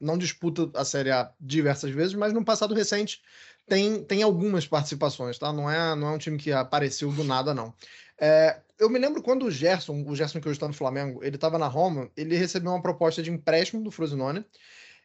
não 0.00 0.16
disputa 0.16 0.70
a 0.78 0.84
Série 0.84 1.10
A 1.10 1.30
diversas 1.40 1.90
vezes, 1.90 2.14
mas 2.14 2.32
no 2.32 2.44
passado 2.44 2.74
recente 2.74 3.20
tem, 3.68 4.04
tem 4.04 4.22
algumas 4.22 4.66
participações, 4.66 5.38
tá? 5.38 5.52
Não 5.52 5.70
é, 5.70 5.94
não 5.94 6.08
é 6.08 6.10
um 6.12 6.18
time 6.18 6.38
que 6.38 6.52
apareceu 6.52 7.12
do 7.12 7.24
nada, 7.24 7.54
não. 7.54 7.74
É, 8.20 8.60
eu 8.78 8.90
me 8.90 8.98
lembro 8.98 9.22
quando 9.22 9.46
o 9.46 9.50
Gerson, 9.50 10.04
o 10.06 10.14
Gerson 10.14 10.40
que 10.40 10.48
hoje 10.48 10.56
está 10.56 10.68
no 10.68 10.74
Flamengo, 10.74 11.22
ele 11.24 11.36
estava 11.36 11.58
na 11.58 11.66
Roma, 11.68 12.10
ele 12.16 12.36
recebeu 12.36 12.70
uma 12.70 12.82
proposta 12.82 13.22
de 13.22 13.30
empréstimo 13.30 13.82
do 13.82 13.90
Frosinone 13.90 14.44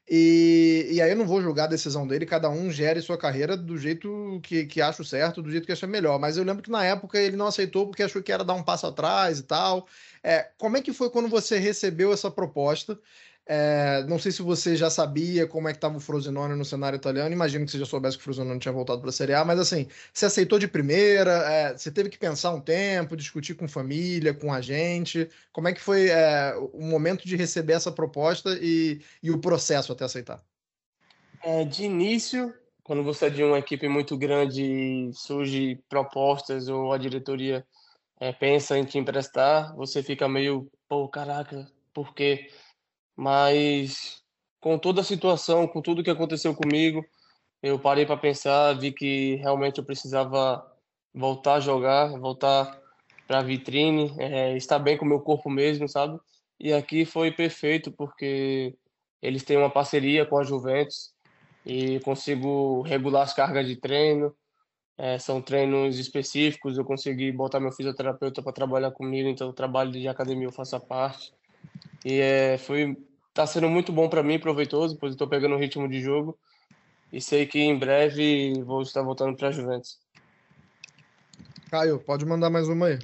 E, 0.09 0.87
e 0.91 1.01
aí 1.01 1.11
eu 1.11 1.17
não 1.17 1.27
vou 1.27 1.41
julgar 1.41 1.65
a 1.65 1.67
decisão 1.67 2.07
dele, 2.07 2.25
cada 2.25 2.49
um 2.49 2.71
gere 2.71 3.01
sua 3.01 3.17
carreira 3.17 3.57
do 3.57 3.77
jeito 3.77 4.39
que, 4.43 4.65
que 4.65 4.81
acha 4.81 5.03
certo, 5.03 5.41
do 5.41 5.51
jeito 5.51 5.65
que 5.65 5.71
acha 5.73 5.87
melhor. 5.87 6.19
Mas 6.19 6.37
eu 6.37 6.45
lembro 6.45 6.63
que 6.63 6.71
na 6.71 6.83
época 6.85 7.19
ele 7.19 7.35
não 7.37 7.47
aceitou 7.47 7.87
porque 7.87 8.03
achou 8.03 8.23
que 8.23 8.31
era 8.31 8.43
dar 8.45 8.53
um 8.53 8.63
passo 8.63 8.87
atrás 8.87 9.39
e 9.39 9.43
tal. 9.43 9.87
É, 10.23 10.51
como 10.57 10.77
é 10.77 10.81
que 10.81 10.93
foi 10.93 11.09
quando 11.09 11.27
você 11.29 11.57
recebeu 11.59 12.13
essa 12.13 12.31
proposta? 12.31 12.99
É, 13.49 14.03
não 14.07 14.19
sei 14.19 14.31
se 14.31 14.41
você 14.41 14.75
já 14.75 14.89
sabia 14.89 15.47
como 15.47 15.69
é 15.69 15.71
que 15.71 15.77
estava 15.77 15.95
o 15.95 16.01
Frosinone 16.01 16.53
no 16.53 16.65
cenário 16.65 16.97
italiano. 16.97 17.31
Imagino 17.31 17.65
que 17.65 17.71
você 17.71 17.79
já 17.79 17.85
soubesse 17.85 18.17
que 18.17 18.21
o 18.21 18.23
Frosinone 18.25 18.59
tinha 18.59 18.73
voltado 18.73 18.99
para 18.99 19.09
a 19.09 19.13
Série 19.13 19.33
A, 19.33 19.45
mas 19.45 19.57
assim, 19.57 19.87
você 20.13 20.25
aceitou 20.25 20.59
de 20.59 20.67
primeira? 20.67 21.31
É, 21.49 21.77
você 21.77 21.89
teve 21.89 22.09
que 22.09 22.17
pensar 22.17 22.53
um 22.53 22.59
tempo, 22.59 23.15
discutir 23.15 23.55
com 23.55 23.65
família, 23.67 24.33
com 24.33 24.53
a 24.53 24.59
gente? 24.59 25.29
Como 25.53 25.69
é 25.69 25.73
que 25.73 25.79
foi 25.79 26.09
é, 26.09 26.55
o 26.73 26.81
momento 26.81 27.25
de 27.25 27.37
receber 27.37 27.73
essa 27.73 27.91
proposta 27.91 28.57
e, 28.61 29.01
e 29.23 29.31
o 29.31 29.39
processo 29.39 29.93
até 29.93 30.03
aceitar? 30.03 30.43
É, 31.41 31.63
de 31.63 31.85
início, 31.85 32.53
quando 32.83 33.01
você 33.01 33.27
é 33.27 33.29
de 33.29 33.43
uma 33.43 33.59
equipe 33.59 33.87
muito 33.87 34.17
grande 34.17 34.61
e 34.61 35.13
surge 35.13 35.79
propostas 35.87 36.67
ou 36.67 36.91
a 36.91 36.97
diretoria 36.97 37.65
é, 38.19 38.33
pensa 38.33 38.77
em 38.77 38.83
te 38.83 38.97
emprestar, 38.97 39.73
você 39.75 40.03
fica 40.03 40.27
meio, 40.27 40.69
pô, 40.89 41.07
caraca, 41.07 41.65
por 41.93 42.13
quê? 42.13 42.49
Mas 43.17 44.21
com 44.61 44.77
toda 44.77 45.01
a 45.01 45.03
situação, 45.03 45.67
com 45.67 45.81
tudo 45.81 46.03
que 46.03 46.09
aconteceu 46.09 46.53
comigo, 46.53 47.03
eu 47.61 47.79
parei 47.79 48.05
para 48.05 48.17
pensar, 48.17 48.73
vi 48.73 48.91
que 48.91 49.35
realmente 49.35 49.79
eu 49.79 49.83
precisava 49.83 50.63
voltar 51.13 51.55
a 51.55 51.59
jogar, 51.59 52.09
voltar 52.19 52.79
para 53.27 53.39
a 53.39 53.43
vitrine, 53.43 54.13
é, 54.19 54.55
estar 54.55 54.79
bem 54.79 54.97
com 54.97 55.05
o 55.05 55.07
meu 55.07 55.19
corpo 55.19 55.49
mesmo, 55.49 55.89
sabe? 55.89 56.19
E 56.59 56.71
aqui 56.71 57.05
foi 57.05 57.31
perfeito 57.31 57.91
porque 57.91 58.75
eles 59.21 59.43
têm 59.43 59.57
uma 59.57 59.69
parceria 59.69 60.25
com 60.25 60.37
a 60.37 60.43
Juventus 60.43 61.11
e 61.65 61.99
consigo 62.01 62.81
regular 62.83 63.23
as 63.23 63.33
cargas 63.33 63.67
de 63.67 63.75
treino. 63.75 64.33
É, 64.97 65.19
são 65.19 65.41
treinos 65.41 65.99
específicos, 65.99 66.77
eu 66.77 66.85
consegui 66.85 67.31
botar 67.31 67.59
meu 67.59 67.71
fisioterapeuta 67.71 68.41
para 68.41 68.51
trabalhar 68.53 68.91
comigo, 68.91 69.29
então 69.29 69.49
o 69.49 69.53
trabalho 69.53 69.91
de 69.91 70.07
academia 70.07 70.47
eu 70.47 70.51
faço 70.51 70.75
a 70.75 70.79
parte. 70.79 71.33
E 72.03 72.19
é, 72.19 72.57
foi 72.57 72.97
tá 73.37 73.45
sendo 73.45 73.69
muito 73.69 73.91
bom 73.91 74.09
para 74.09 74.23
mim, 74.23 74.39
proveitoso, 74.39 74.97
pois 74.97 75.11
estou 75.11 75.27
pegando 75.27 75.53
o 75.53 75.59
ritmo 75.59 75.87
de 75.87 76.01
jogo 76.01 76.35
e 77.13 77.21
sei 77.21 77.45
que 77.45 77.59
em 77.59 77.77
breve 77.77 78.63
vou 78.63 78.81
estar 78.81 79.03
voltando 79.03 79.37
para 79.37 79.49
a 79.49 79.51
Juventus. 79.51 79.99
Caio, 81.69 81.99
pode 81.99 82.25
mandar 82.25 82.49
mais 82.49 82.67
uma 82.67 82.87
aí. 82.87 82.99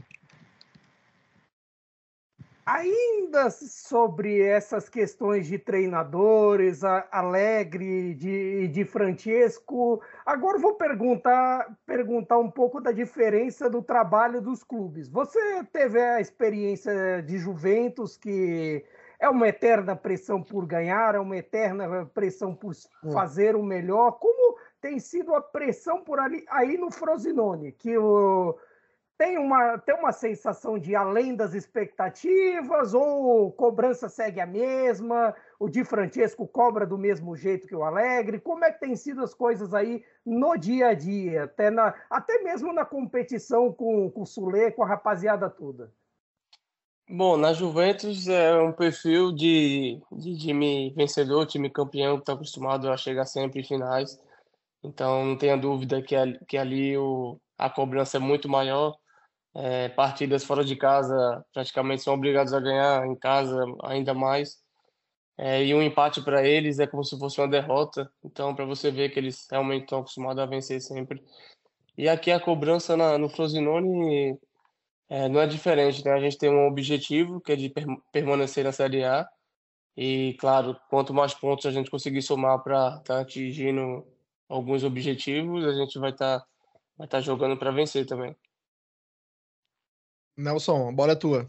Ainda 2.65 3.51
sobre 3.51 4.41
essas 4.41 4.89
questões 4.89 5.45
de 5.45 5.59
treinadores, 5.59 6.83
a 6.83 7.07
Alegre, 7.11 8.15
de, 8.15 8.69
de 8.69 8.85
Francesco, 8.85 10.01
agora 10.25 10.57
vou 10.57 10.73
perguntar, 10.73 11.77
perguntar 11.85 12.39
um 12.39 12.49
pouco 12.49 12.81
da 12.81 12.91
diferença 12.91 13.69
do 13.69 13.83
trabalho 13.83 14.41
dos 14.41 14.63
clubes. 14.63 15.07
Você 15.09 15.63
teve 15.71 16.01
a 16.01 16.19
experiência 16.19 17.21
de 17.21 17.37
Juventus, 17.37 18.17
que 18.17 18.83
é 19.23 19.29
uma 19.29 19.47
eterna 19.47 19.95
pressão 19.95 20.43
por 20.43 20.65
ganhar, 20.65 21.15
é 21.15 21.19
uma 21.19 21.37
eterna 21.37 22.05
pressão 22.13 22.53
por 22.53 22.73
fazer 23.13 23.55
o 23.55 23.63
melhor. 23.63 24.11
Como 24.19 24.57
tem 24.81 24.99
sido 24.99 25.33
a 25.33 25.41
pressão 25.41 26.03
por 26.03 26.19
ali 26.19 26.43
aí 26.49 26.77
no 26.77 26.91
Frosinone, 26.91 27.71
que 27.71 27.97
o 27.97 28.59
tem 29.17 29.37
uma, 29.37 29.77
tem 29.77 29.95
uma 29.95 30.11
sensação 30.11 30.77
de 30.77 30.93
além 30.93 31.37
das 31.37 31.53
expectativas, 31.53 32.93
ou 32.93 33.49
cobrança 33.53 34.09
segue 34.09 34.41
a 34.41 34.45
mesma, 34.45 35.33
o 35.57 35.69
Di 35.69 35.85
Francesco 35.85 36.45
cobra 36.45 36.85
do 36.85 36.97
mesmo 36.97 37.33
jeito 37.33 37.65
que 37.65 37.75
o 37.75 37.83
Alegre? 37.83 38.41
Como 38.41 38.65
é 38.65 38.73
que 38.73 38.81
tem 38.81 38.93
sido 38.93 39.23
as 39.23 39.33
coisas 39.33 39.73
aí 39.73 40.03
no 40.25 40.57
dia 40.57 40.87
a 40.87 40.93
dia, 40.93 41.45
até, 41.45 41.69
na, 41.69 41.93
até 42.09 42.39
mesmo 42.43 42.73
na 42.73 42.83
competição 42.83 43.71
com, 43.71 44.11
com 44.11 44.23
o 44.23 44.25
Sule, 44.25 44.71
com 44.71 44.83
a 44.83 44.87
rapaziada 44.87 45.49
toda? 45.49 45.93
Bom, 47.09 47.37
na 47.37 47.53
Juventus 47.53 48.27
é 48.27 48.55
um 48.55 48.71
perfil 48.71 49.31
de, 49.31 50.01
de 50.11 50.37
time 50.37 50.91
vencedor, 50.95 51.45
time 51.45 51.69
campeão, 51.69 52.15
que 52.15 52.23
está 52.23 52.33
acostumado 52.33 52.89
a 52.89 52.97
chegar 52.97 53.25
sempre 53.25 53.59
em 53.61 53.63
finais. 53.63 54.19
Então, 54.83 55.25
não 55.25 55.37
tenha 55.37 55.57
dúvida 55.57 56.01
que, 56.01 56.15
que 56.47 56.57
ali 56.57 56.97
o, 56.97 57.39
a 57.57 57.69
cobrança 57.69 58.17
é 58.17 58.19
muito 58.19 58.49
maior 58.49 58.97
é, 59.55 59.89
partidas 59.89 60.43
fora 60.43 60.63
de 60.63 60.75
casa 60.75 61.45
praticamente 61.53 62.01
são 62.01 62.13
obrigados 62.13 62.53
a 62.53 62.59
ganhar, 62.59 63.05
em 63.05 63.15
casa 63.15 63.63
ainda 63.83 64.13
mais. 64.13 64.61
É, 65.37 65.63
e 65.63 65.73
um 65.73 65.81
empate 65.81 66.21
para 66.21 66.47
eles 66.47 66.79
é 66.79 66.87
como 66.87 67.03
se 67.03 67.17
fosse 67.17 67.39
uma 67.39 67.47
derrota. 67.47 68.11
Então, 68.23 68.55
para 68.55 68.65
você 68.65 68.91
ver 68.91 69.09
que 69.09 69.19
eles 69.19 69.47
realmente 69.49 69.83
estão 69.83 69.99
acostumados 69.99 70.41
a 70.41 70.45
vencer 70.45 70.81
sempre. 70.81 71.23
E 71.97 72.09
aqui 72.09 72.31
a 72.31 72.39
cobrança 72.39 72.97
na, 72.97 73.17
no 73.17 73.29
Frosinone 73.29 74.39
é, 75.13 75.29
não 75.29 75.39
é 75.39 75.45
diferente, 75.45 76.03
né? 76.03 76.11
A 76.11 76.19
gente 76.19 76.39
tem 76.39 76.49
um 76.49 76.65
objetivo 76.65 77.39
que 77.39 77.51
é 77.51 77.55
de 77.55 77.69
per 77.69 77.85
permanecer 78.11 78.63
na 78.63 78.71
Série 78.71 79.03
A. 79.03 79.29
E, 79.95 80.35
claro, 80.39 80.75
quanto 80.89 81.13
mais 81.13 81.35
pontos 81.35 81.67
a 81.67 81.71
gente 81.71 81.91
conseguir 81.91 82.23
somar 82.23 82.63
para 82.63 82.97
estar 82.97 83.03
tá 83.03 83.19
atingindo 83.19 84.03
alguns 84.49 84.83
objetivos, 84.83 85.63
a 85.65 85.73
gente 85.73 85.99
vai 85.99 86.09
estar 86.09 86.39
tá, 86.39 86.47
vai 86.97 87.07
tá 87.07 87.21
jogando 87.21 87.55
para 87.55 87.69
vencer 87.69 88.07
também. 88.07 88.35
Nelson, 90.35 90.89
a 90.89 90.91
bola 90.91 91.11
é 91.11 91.15
tua. 91.15 91.47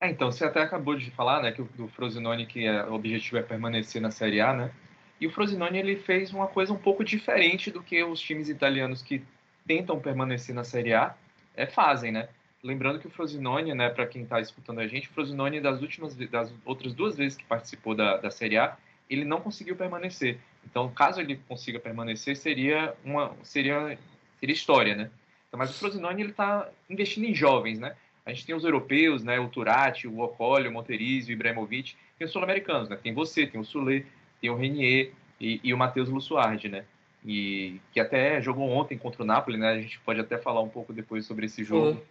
É, 0.00 0.10
então, 0.10 0.30
você 0.30 0.44
até 0.44 0.62
acabou 0.62 0.94
de 0.96 1.10
falar, 1.10 1.42
né, 1.42 1.50
que 1.50 1.60
o, 1.60 1.88
Frosinone, 1.88 2.46
que 2.46 2.66
é, 2.66 2.84
o 2.84 2.94
objetivo 2.94 3.38
é 3.38 3.42
permanecer 3.42 4.00
na 4.00 4.12
Série 4.12 4.40
A, 4.40 4.54
né? 4.54 4.72
E 5.20 5.26
o 5.26 5.32
Frosinone, 5.32 5.76
ele 5.76 5.96
fez 5.96 6.32
uma 6.32 6.46
coisa 6.46 6.72
um 6.72 6.78
pouco 6.78 7.02
diferente 7.02 7.68
do 7.68 7.82
que 7.82 8.00
os 8.04 8.20
times 8.20 8.48
italianos 8.48 9.02
que 9.02 9.24
tentam 9.66 9.98
permanecer 9.98 10.54
na 10.54 10.62
Série 10.62 10.94
A 10.94 11.16
é, 11.54 11.66
fazem, 11.66 12.12
né? 12.12 12.28
Lembrando 12.62 13.00
que 13.00 13.06
o 13.06 13.10
Frosinone, 13.10 13.74
né, 13.74 13.88
para 13.88 14.06
quem 14.06 14.22
está 14.22 14.40
escutando 14.40 14.78
a 14.78 14.86
gente, 14.86 15.08
o 15.08 15.12
Frosinone, 15.12 15.60
das 15.60 15.82
últimas, 15.82 16.14
das 16.14 16.52
outras 16.64 16.94
duas 16.94 17.16
vezes 17.16 17.36
que 17.36 17.44
participou 17.44 17.94
da, 17.94 18.18
da 18.18 18.30
Série 18.30 18.56
A, 18.56 18.76
ele 19.10 19.24
não 19.24 19.40
conseguiu 19.40 19.74
permanecer. 19.74 20.38
Então, 20.64 20.88
caso 20.92 21.20
ele 21.20 21.40
consiga 21.48 21.80
permanecer, 21.80 22.36
seria 22.36 22.94
uma, 23.04 23.34
seria, 23.42 23.98
seria 24.38 24.54
história, 24.54 24.94
né? 24.94 25.10
Então, 25.48 25.58
mas 25.58 25.70
o 25.70 25.74
Frosinone 25.74 26.22
ele 26.22 26.30
está 26.30 26.68
investindo 26.88 27.24
em 27.24 27.34
jovens, 27.34 27.78
né? 27.78 27.96
A 28.24 28.32
gente 28.32 28.46
tem 28.46 28.54
os 28.54 28.64
europeus, 28.64 29.24
né? 29.24 29.40
O 29.40 29.48
Turati, 29.48 30.06
o 30.06 30.20
Ocoli, 30.20 30.68
o 30.68 30.72
Monterizzi, 30.72 31.32
o 31.32 31.34
Ibrahimovic. 31.34 31.96
Tem 32.16 32.24
os 32.24 32.32
sul-americanos, 32.32 32.88
né? 32.88 32.96
Tem 32.96 33.12
você, 33.12 33.46
tem 33.46 33.60
o 33.60 33.64
Sule, 33.64 34.06
tem 34.40 34.48
o 34.48 34.56
Renier 34.56 35.12
e, 35.40 35.60
e 35.62 35.74
o 35.74 35.78
Matheus 35.78 36.08
Lusuardi, 36.08 36.68
né? 36.68 36.84
E 37.24 37.80
que 37.92 38.00
até 38.00 38.42
jogou 38.42 38.68
ontem 38.68 38.98
contra 38.98 39.22
o 39.22 39.26
Napoli, 39.26 39.56
né? 39.56 39.68
A 39.68 39.80
gente 39.80 40.00
pode 40.00 40.20
até 40.20 40.38
falar 40.38 40.60
um 40.60 40.68
pouco 40.68 40.92
depois 40.92 41.24
sobre 41.24 41.46
esse 41.46 41.62
jogo. 41.62 42.02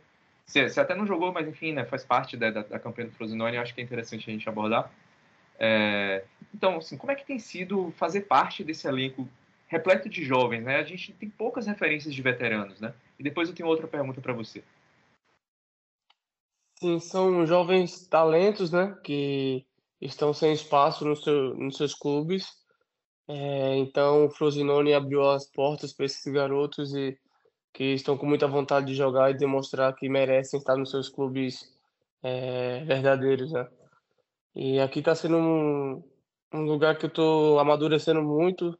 Você, 0.45 0.69
você 0.69 0.79
até 0.79 0.95
não 0.95 1.05
jogou, 1.05 1.31
mas 1.31 1.47
enfim, 1.47 1.73
né? 1.73 1.85
Faz 1.85 2.05
parte 2.05 2.37
da, 2.37 2.49
da, 2.49 2.61
da 2.63 2.79
campanha 2.79 3.09
do 3.09 3.15
Frosinone. 3.15 3.57
Acho 3.57 3.73
que 3.73 3.81
é 3.81 3.83
interessante 3.83 4.29
a 4.29 4.33
gente 4.33 4.47
abordar. 4.47 4.91
É... 5.59 6.23
Então, 6.53 6.77
assim, 6.77 6.97
como 6.97 7.11
é 7.11 7.15
que 7.15 7.25
tem 7.25 7.39
sido 7.39 7.91
fazer 7.97 8.21
parte 8.21 8.63
desse 8.63 8.87
elenco 8.87 9.27
repleto 9.67 10.09
de 10.09 10.23
jovens, 10.23 10.63
né? 10.63 10.77
A 10.77 10.83
gente 10.83 11.13
tem 11.13 11.29
poucas 11.29 11.67
referências 11.67 12.13
de 12.13 12.21
veteranos, 12.21 12.79
né? 12.81 12.93
E 13.17 13.23
depois 13.23 13.47
eu 13.47 13.55
tenho 13.55 13.69
outra 13.69 13.87
pergunta 13.87 14.19
para 14.19 14.33
você. 14.33 14.63
Sim, 16.79 16.99
são 16.99 17.45
jovens 17.45 18.07
talentos, 18.07 18.71
né? 18.71 18.97
Que 19.03 19.65
estão 20.01 20.33
sem 20.33 20.51
espaço 20.51 21.05
no 21.05 21.15
seu, 21.15 21.53
nos 21.53 21.77
seus 21.77 21.93
clubes. 21.93 22.60
É, 23.33 23.77
então, 23.77 24.25
o 24.25 24.29
Frosinone 24.29 24.93
abriu 24.93 25.29
as 25.29 25.49
portas 25.49 25.93
para 25.93 26.05
esses 26.05 26.33
garotos 26.33 26.93
e 26.93 27.17
que 27.73 27.93
estão 27.93 28.17
com 28.17 28.25
muita 28.25 28.45
vontade 28.45 28.87
de 28.87 28.93
jogar 28.93 29.31
e 29.31 29.37
demonstrar 29.37 29.95
que 29.95 30.09
merecem 30.09 30.59
estar 30.59 30.75
nos 30.75 30.91
seus 30.91 31.07
clubes 31.07 31.73
é, 32.21 32.83
verdadeiros, 32.83 33.53
né? 33.53 33.65
E 34.53 34.81
aqui 34.81 34.99
está 34.99 35.15
sendo 35.15 35.37
um, 35.37 36.03
um 36.53 36.63
lugar 36.63 36.97
que 36.97 37.05
eu 37.05 37.07
estou 37.07 37.57
amadurecendo 37.57 38.21
muito, 38.21 38.77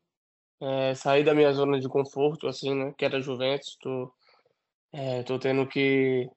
é, 0.60 0.96
sair 0.96 1.24
da 1.24 1.34
minha 1.34 1.54
zona 1.54 1.80
de 1.80 1.88
conforto, 1.88 2.46
assim, 2.46 2.76
né? 2.76 2.94
Que 2.98 3.06
era 3.06 3.22
Juventus, 3.22 3.78
tô 3.82 4.12
é, 4.92 5.24
tô 5.24 5.40
tendo 5.40 5.66
que 5.66 6.30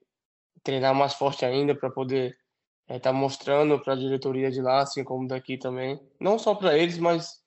treinar 0.63 0.95
mais 0.95 1.15
forte 1.15 1.45
ainda 1.45 1.75
para 1.75 1.91
poder 1.91 2.39
estar 2.83 2.95
é, 2.95 2.99
tá 3.01 3.13
mostrando 3.13 3.81
para 3.81 3.95
a 3.95 3.97
diretoria 3.97 4.53
de 4.53 4.63
lá, 4.63 4.83
assim 4.83 5.03
como 5.03 5.27
daqui 5.27 5.59
também. 5.59 6.01
Não 6.21 6.39
só 6.39 6.55
para 6.55 6.79
eles, 6.79 6.97
mas 6.97 7.44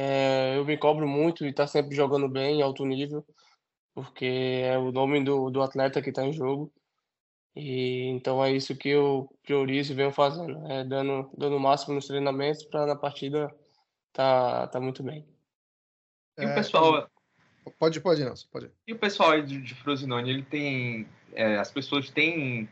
é, 0.00 0.56
eu 0.56 0.64
me 0.64 0.78
cobro 0.78 1.08
muito 1.08 1.44
e 1.44 1.48
estar 1.48 1.64
tá 1.64 1.66
sempre 1.66 1.96
jogando 1.96 2.28
bem, 2.28 2.58
em 2.58 2.62
alto 2.62 2.86
nível, 2.86 3.26
porque 3.92 4.62
é 4.62 4.78
o 4.78 4.92
nome 4.92 5.24
do, 5.24 5.50
do 5.50 5.60
atleta 5.60 6.00
que 6.00 6.10
está 6.10 6.24
em 6.24 6.32
jogo. 6.32 6.72
E 7.56 8.04
então 8.06 8.44
é 8.44 8.52
isso 8.52 8.76
que 8.76 8.90
eu 8.90 9.28
priorizo 9.42 9.92
e 9.92 9.96
venho 9.96 10.12
fazendo, 10.12 10.64
é 10.70 10.84
dando, 10.84 11.28
dando 11.36 11.56
o 11.56 11.60
máximo 11.60 11.96
nos 11.96 12.06
treinamentos 12.06 12.62
para 12.62 12.86
na 12.86 12.94
partida 12.94 13.52
tá, 14.12 14.68
tá 14.68 14.78
muito 14.78 15.02
bem. 15.02 15.26
E 16.38 16.46
o 16.46 16.54
pessoal, 16.54 17.10
Pode, 17.76 18.00
pode, 18.00 18.24
Nelson, 18.24 18.46
pode. 18.52 18.70
E 18.86 18.92
o 18.92 18.98
pessoal 18.98 19.32
aí 19.32 19.42
de, 19.42 19.60
de 19.60 19.74
Frosinone, 19.74 20.30
ele 20.30 20.42
tem. 20.44 21.08
É, 21.32 21.56
as 21.56 21.72
pessoas 21.72 22.08
têm 22.08 22.68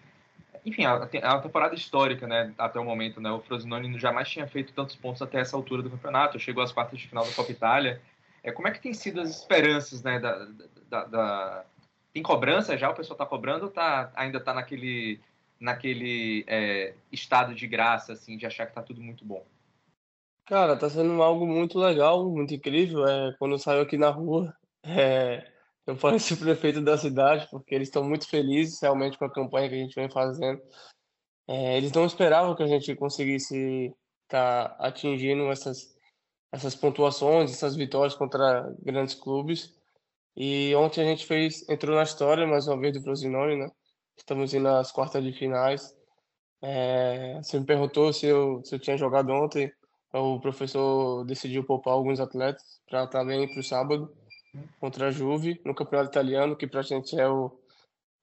enfim, 0.67 0.83
é 0.85 0.91
uma 0.91 1.41
temporada 1.41 1.77
histórica, 1.77 2.27
né, 2.27 2.53
até 2.59 2.81
o 2.81 2.85
momento, 2.85 3.21
né, 3.21 3.31
o 3.31 3.41
Frosinone 3.41 3.97
jamais 4.01 4.29
tinha 4.29 4.49
feito 4.49 4.73
tantos 4.73 4.97
pontos 4.97 5.23
até 5.23 5.39
essa 5.39 5.57
altura 5.57 5.81
do 5.81 5.91
campeonato, 5.91 6.41
chegou 6.41 6.61
às 6.61 6.73
quartas 6.73 6.99
de 6.99 7.07
final 7.07 7.25
da 7.25 7.33
Copa 7.33 7.53
Itália, 7.53 8.03
é, 8.43 8.51
como 8.51 8.67
é 8.67 8.73
que 8.73 8.81
tem 8.81 8.93
sido 8.93 9.21
as 9.21 9.31
esperanças, 9.31 10.03
né, 10.03 10.19
da, 10.19 10.49
da, 10.89 11.05
da... 11.05 11.65
tem 12.13 12.21
cobrança 12.21 12.77
já, 12.77 12.91
o 12.91 12.95
pessoal 12.95 13.15
está 13.15 13.25
cobrando 13.25 13.67
ou 13.67 13.71
tá, 13.71 14.11
ainda 14.17 14.39
está 14.39 14.53
naquele, 14.53 15.21
naquele 15.61 16.45
é, 16.49 16.95
estado 17.13 17.55
de 17.55 17.69
graça, 17.69 18.15
assim, 18.15 18.37
de 18.37 18.45
achar 18.45 18.67
que 18.67 18.73
está 18.73 18.83
tudo 18.83 19.01
muito 19.01 19.25
bom? 19.25 19.47
Cara, 20.47 20.77
tá 20.77 20.91
sendo 20.91 21.23
algo 21.23 21.47
muito 21.47 21.79
legal, 21.79 22.29
muito 22.29 22.53
incrível, 22.53 23.07
é, 23.07 23.33
quando 23.39 23.53
eu 23.53 23.59
saio 23.59 23.83
aqui 23.83 23.97
na 23.97 24.11
rua, 24.11 24.53
é, 24.83 25.47
eu 25.87 25.97
pareço 25.97 26.35
o 26.35 26.39
prefeito 26.39 26.81
da 26.81 26.99
cidade, 26.99 27.47
porque 27.51 27.75
eles 27.75 27.89
estão 27.89 28.03
muito 28.05 28.29
felizes 28.29 28.81
realmente 28.81 29.19
com 29.19 29.25
a 29.25 29.33
campanha 29.33 29.69
que 29.69 29.75
a 29.75 29.79
gente 29.79 29.95
vem 29.95 30.11
fazendo. 30.11 30.61
É, 31.49 31.77
eles 31.77 31.93
não 31.93 32.07
esperavam 32.07 32.57
que 32.57 32.63
a 32.63 32.67
gente 32.67 32.95
conseguisse 32.97 33.95
estar 34.25 34.71
tá 34.71 34.77
atingindo 34.81 35.51
essas 35.51 35.97
essas 36.53 36.75
pontuações, 36.75 37.51
essas 37.51 37.77
vitórias 37.77 38.15
contra 38.15 38.73
grandes 38.83 39.15
clubes. 39.15 39.75
E 40.37 40.75
ontem 40.75 41.03
a 41.03 41.05
gente 41.05 41.27
fez, 41.27 41.69
entrou 41.69 41.97
na 41.97 42.03
história 42.03 42.47
mais 42.47 42.67
uma 42.67 42.79
vez 42.79 42.95
do 42.95 43.03
Frosinone, 43.03 43.57
né? 43.57 43.71
Estamos 44.17 44.55
indo 44.55 44.69
às 44.69 44.91
quartas 44.93 45.23
de 45.23 45.33
finais. 45.33 45.95
É, 46.63 47.35
você 47.43 47.59
me 47.61 47.67
perguntou 47.67 48.13
se 48.13 48.27
eu, 48.27 48.63
se 48.65 48.75
eu 48.75 48.79
tinha 48.79 48.97
jogado 48.97 49.31
ontem. 49.31 49.71
O 50.13 50.41
professor 50.41 51.25
decidiu 51.25 51.65
poupar 51.65 51.93
alguns 51.95 52.21
atletas 52.21 52.81
para 52.89 53.07
também 53.07 53.47
para 53.49 53.61
o 53.61 53.63
sábado 53.63 54.11
contra 54.81 55.09
a 55.09 55.11
Juve 55.11 55.61
no 55.65 55.75
campeonato 55.75 56.11
italiano, 56.11 56.57
que 56.57 56.67
para 56.67 56.81
a 56.81 56.83
gente 56.83 57.19
é 57.19 57.29
o, 57.29 57.51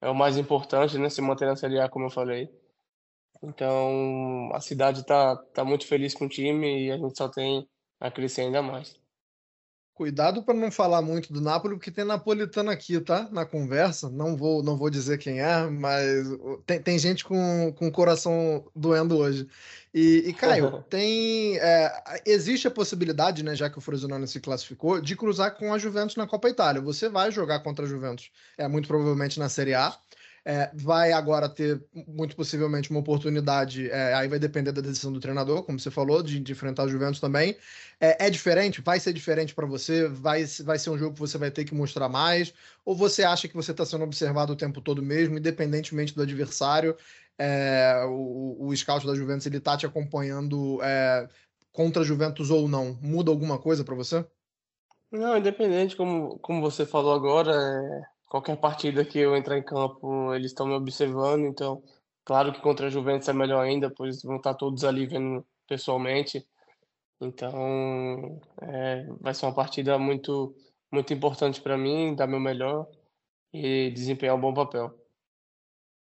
é 0.01 0.09
o 0.09 0.15
mais 0.15 0.37
importante, 0.37 0.97
né? 0.97 1.09
Se 1.09 1.21
manter 1.21 1.45
na 1.45 1.55
Série 1.55 1.79
A, 1.79 1.89
como 1.89 2.05
eu 2.05 2.09
falei. 2.09 2.49
Então 3.41 4.49
a 4.53 4.61
cidade 4.61 5.01
está 5.01 5.35
tá 5.35 5.65
muito 5.65 5.85
feliz 5.85 6.13
com 6.13 6.25
o 6.25 6.29
time 6.29 6.85
e 6.87 6.91
a 6.91 6.97
gente 6.97 7.17
só 7.17 7.27
tem 7.27 7.67
a 7.99 8.09
crescer 8.09 8.41
ainda 8.41 8.61
mais. 8.61 9.02
Cuidado 9.93 10.41
para 10.41 10.55
não 10.55 10.71
falar 10.71 11.03
muito 11.03 11.31
do 11.31 11.39
Napoli, 11.39 11.75
porque 11.75 11.91
tem 11.91 12.03
napolitano 12.03 12.71
aqui, 12.71 12.99
tá? 12.99 13.29
Na 13.31 13.45
conversa. 13.45 14.09
Não 14.09 14.35
vou, 14.35 14.63
não 14.63 14.75
vou 14.75 14.89
dizer 14.89 15.19
quem 15.19 15.39
é, 15.39 15.69
mas 15.69 16.25
tem, 16.65 16.81
tem 16.81 16.97
gente 16.97 17.23
com, 17.23 17.71
com 17.77 17.87
o 17.89 17.91
coração 17.91 18.65
doendo 18.75 19.15
hoje. 19.15 19.47
E, 19.93 20.23
e 20.25 20.33
Caio, 20.33 20.83
tem 20.89 21.59
é, 21.59 22.21
existe 22.25 22.67
a 22.67 22.71
possibilidade, 22.71 23.43
né, 23.43 23.55
já 23.55 23.69
que 23.69 23.77
o 23.77 23.81
Frosinone 23.81 24.27
se 24.27 24.39
classificou, 24.39 24.99
de 24.99 25.15
cruzar 25.15 25.55
com 25.55 25.71
a 25.71 25.77
Juventus 25.77 26.15
na 26.15 26.25
Copa 26.25 26.49
Itália. 26.49 26.81
Você 26.81 27.07
vai 27.07 27.31
jogar 27.31 27.59
contra 27.59 27.85
a 27.85 27.87
Juventus, 27.87 28.31
é 28.57 28.67
muito 28.67 28.87
provavelmente 28.87 29.39
na 29.39 29.47
Série 29.47 29.75
A. 29.75 29.95
É, 30.45 30.69
vai 30.73 31.13
agora 31.13 31.47
ter, 31.47 31.81
muito 32.05 32.35
possivelmente, 32.35 32.91
uma 32.91 32.99
oportunidade, 32.99 33.89
é, 33.89 34.13
aí 34.13 34.27
vai 34.27 34.37
depender 34.37 34.73
da 34.73 34.81
decisão 34.81 35.11
do 35.11 35.19
treinador, 35.19 35.63
como 35.63 35.79
você 35.79 35.89
falou, 35.89 36.21
de, 36.21 36.37
de 36.37 36.51
enfrentar 36.51 36.83
o 36.83 36.89
Juventus 36.89 37.21
também. 37.21 37.57
É, 37.99 38.27
é 38.27 38.29
diferente? 38.29 38.81
Vai 38.81 38.99
ser 38.99 39.13
diferente 39.13 39.55
para 39.55 39.65
você? 39.65 40.07
Vai, 40.09 40.43
vai 40.65 40.77
ser 40.77 40.89
um 40.89 40.97
jogo 40.97 41.13
que 41.13 41.19
você 41.21 41.37
vai 41.37 41.49
ter 41.49 41.63
que 41.63 41.73
mostrar 41.73 42.09
mais? 42.09 42.53
Ou 42.83 42.93
você 42.93 43.23
acha 43.23 43.47
que 43.47 43.55
você 43.55 43.71
está 43.71 43.85
sendo 43.85 44.03
observado 44.03 44.51
o 44.51 44.57
tempo 44.57 44.81
todo 44.81 45.01
mesmo, 45.01 45.37
independentemente 45.37 46.13
do 46.13 46.21
adversário? 46.21 46.97
É, 47.37 48.03
o, 48.05 48.67
o 48.67 48.75
scout 48.75 49.07
da 49.07 49.15
Juventus 49.15 49.45
ele 49.45 49.59
tá 49.61 49.77
te 49.77 49.85
acompanhando 49.85 50.81
é, 50.83 51.27
contra 51.71 52.01
a 52.01 52.05
Juventus 52.05 52.49
ou 52.51 52.67
não? 52.67 52.97
Muda 53.01 53.31
alguma 53.31 53.57
coisa 53.57 53.83
para 53.83 53.95
você? 53.95 54.25
Não, 55.09 55.37
independente, 55.37 55.95
como, 55.95 56.39
como 56.39 56.59
você 56.59 56.85
falou 56.85 57.13
agora, 57.13 57.51
é, 57.51 58.12
qualquer 58.33 58.57
partida 58.57 59.05
que 59.05 59.19
eu 59.19 59.35
entrar 59.35 59.59
em 59.59 59.63
campo, 59.63 60.33
eles 60.33 60.47
estão 60.47 60.65
me 60.65 60.73
observando, 60.73 61.45
então, 61.45 61.83
claro 62.25 62.51
que 62.51 62.59
contra 62.61 62.87
a 62.87 62.89
Juventus 62.89 63.29
é 63.29 63.33
melhor 63.33 63.63
ainda, 63.63 63.91
pois 63.91 64.23
vão 64.23 64.37
estar 64.37 64.55
todos 64.55 64.83
ali 64.83 65.05
vendo 65.05 65.45
pessoalmente. 65.67 66.43
Então, 67.21 68.41
é, 68.59 69.05
vai 69.21 69.35
ser 69.35 69.45
uma 69.45 69.53
partida 69.53 69.99
muito, 69.99 70.55
muito 70.91 71.13
importante 71.13 71.61
para 71.61 71.77
mim, 71.77 72.15
dar 72.15 72.25
meu 72.25 72.39
melhor 72.39 72.87
e 73.53 73.91
desempenhar 73.91 74.35
um 74.35 74.41
bom 74.41 74.51
papel. 74.51 74.91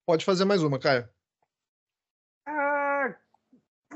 Pode 0.05 0.23
fazer 0.23 0.45
mais 0.45 0.63
uma, 0.63 0.79
Caio. 0.79 1.12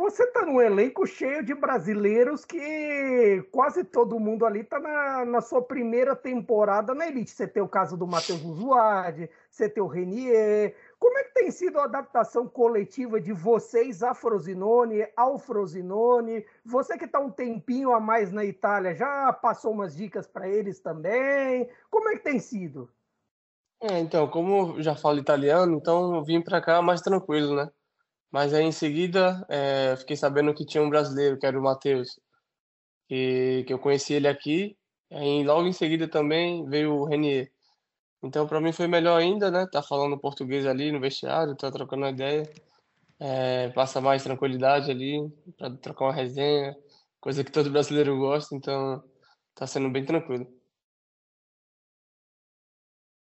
Você 0.09 0.23
está 0.23 0.45
num 0.45 0.61
elenco 0.61 1.05
cheio 1.05 1.43
de 1.43 1.53
brasileiros 1.53 2.45
que 2.45 3.45
quase 3.51 3.83
todo 3.83 4.19
mundo 4.19 4.45
ali 4.45 4.61
está 4.61 4.79
na, 4.79 5.25
na, 5.25 5.41
sua 5.41 5.61
primeira 5.61 6.15
temporada 6.15 6.95
na 6.95 7.07
elite. 7.07 7.31
Você 7.31 7.45
tem 7.45 7.61
o 7.61 7.67
caso 7.67 7.97
do 7.97 8.07
Matheus 8.07 8.41
Uzuardi, 8.41 9.29
você 9.49 9.69
tem 9.69 9.83
o 9.83 9.87
Renier. 9.87 10.75
Como 10.97 11.17
é 11.17 11.23
que 11.23 11.33
tem 11.33 11.51
sido 11.51 11.77
a 11.77 11.83
adaptação 11.83 12.47
coletiva 12.47 13.19
de 13.19 13.33
vocês 13.33 14.01
a 14.01 14.13
Frosinone, 14.13 15.05
ao 15.15 15.37
Frosinone? 15.37 16.45
Você 16.65 16.97
que 16.97 17.05
está 17.05 17.19
um 17.19 17.29
tempinho 17.29 17.91
a 17.91 17.99
mais 17.99 18.31
na 18.31 18.45
Itália, 18.45 18.95
já 18.95 19.33
passou 19.33 19.73
umas 19.73 19.93
dicas 19.93 20.25
para 20.25 20.47
eles 20.47 20.79
também? 20.79 21.69
Como 21.89 22.07
é 22.09 22.13
que 22.13 22.23
tem 22.23 22.39
sido? 22.39 22.89
É, 23.81 23.99
então, 23.99 24.27
como 24.29 24.81
já 24.81 24.95
falo 24.95 25.19
italiano, 25.19 25.75
então 25.77 26.15
eu 26.15 26.23
vim 26.23 26.41
para 26.41 26.61
cá 26.61 26.81
mais 26.81 27.01
tranquilo, 27.01 27.55
né? 27.55 27.69
Mas 28.31 28.53
aí 28.53 28.63
em 28.63 28.71
seguida 28.71 29.45
é, 29.49 29.95
fiquei 29.97 30.15
sabendo 30.15 30.53
que 30.53 30.65
tinha 30.65 30.83
um 30.83 30.89
brasileiro, 30.89 31.37
que 31.39 31.45
era 31.45 31.59
o 31.59 31.63
Matheus, 31.63 32.19
que, 33.07 33.63
que 33.67 33.73
eu 33.73 33.79
conheci 33.79 34.13
ele 34.13 34.27
aqui. 34.27 34.77
E 35.11 35.43
logo 35.43 35.67
em 35.67 35.73
seguida 35.73 36.07
também 36.09 36.65
veio 36.69 36.93
o 36.93 37.05
Renier. 37.05 37.51
Então 38.23 38.47
para 38.47 38.61
mim 38.61 38.73
foi 38.73 38.87
melhor 38.87 39.17
ainda, 39.19 39.51
né? 39.51 39.67
Tá 39.71 39.81
falando 39.83 40.19
português 40.19 40.65
ali 40.65 40.91
no 40.91 40.99
vestiário, 40.99 41.55
tá 41.55 41.71
trocando 41.71 42.03
uma 42.03 42.11
ideia. 42.11 42.43
É, 43.19 43.69
passa 43.69 44.01
mais 44.01 44.23
tranquilidade 44.23 44.91
ali 44.91 45.19
para 45.57 45.71
trocar 45.77 46.05
uma 46.05 46.13
resenha, 46.13 46.75
coisa 47.19 47.43
que 47.43 47.51
todo 47.51 47.71
brasileiro 47.71 48.17
gosta, 48.19 48.55
então 48.55 49.03
tá 49.55 49.67
sendo 49.67 49.89
bem 49.89 50.05
tranquilo. 50.05 50.47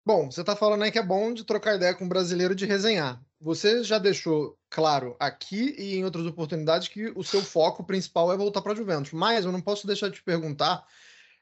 Bom, 0.06 0.30
você 0.30 0.40
está 0.40 0.54
falando 0.54 0.84
aí 0.84 0.92
que 0.92 1.00
é 1.00 1.02
bom 1.02 1.34
de 1.34 1.42
trocar 1.42 1.74
ideia 1.74 1.92
com 1.92 2.04
um 2.04 2.08
brasileiro 2.08 2.54
de 2.54 2.64
resenhar. 2.64 3.20
Você 3.40 3.82
já 3.82 3.98
deixou 3.98 4.56
claro 4.70 5.16
aqui 5.18 5.74
e 5.76 5.96
em 5.96 6.04
outras 6.04 6.24
oportunidades 6.24 6.86
que 6.86 7.12
o 7.16 7.24
seu 7.24 7.42
foco 7.42 7.82
principal 7.82 8.32
é 8.32 8.36
voltar 8.36 8.62
para 8.62 8.70
a 8.72 8.76
Juventus. 8.76 9.10
Mas 9.10 9.44
eu 9.44 9.50
não 9.50 9.60
posso 9.60 9.84
deixar 9.84 10.08
de 10.08 10.14
te 10.14 10.22
perguntar 10.22 10.86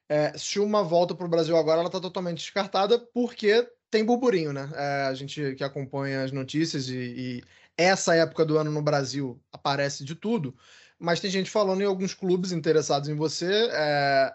é, 0.09 0.33
se 0.39 0.59
uma 0.59 0.83
volta 0.83 1.15
para 1.15 1.27
o 1.27 1.29
Brasil 1.29 1.55
agora 1.59 1.81
ela 1.81 1.89
está 1.89 2.01
totalmente 2.01 2.39
descartada, 2.39 2.99
porque 2.99 3.69
tem 3.91 4.03
burburinho, 4.03 4.55
né? 4.55 4.71
É, 4.75 5.03
a 5.09 5.15
gente 5.15 5.55
que 5.57 5.63
acompanha 5.63 6.25
as 6.25 6.33
notícias 6.33 6.89
e, 6.89 6.97
e, 6.97 7.45
essa 7.77 8.15
época 8.17 8.47
do 8.47 8.57
ano 8.57 8.71
no 8.71 8.81
Brasil 8.81 9.39
aparece 9.53 10.05
de 10.07 10.15
tudo, 10.15 10.57
mas 10.99 11.21
tem 11.21 11.31
gente 11.31 11.51
falando 11.51 11.83
em 11.83 11.87
alguns 11.87 12.15
clubes 12.15 12.51
interessados 12.51 13.11
em 13.11 13.15
você. 13.15 13.69
É, 13.73 14.35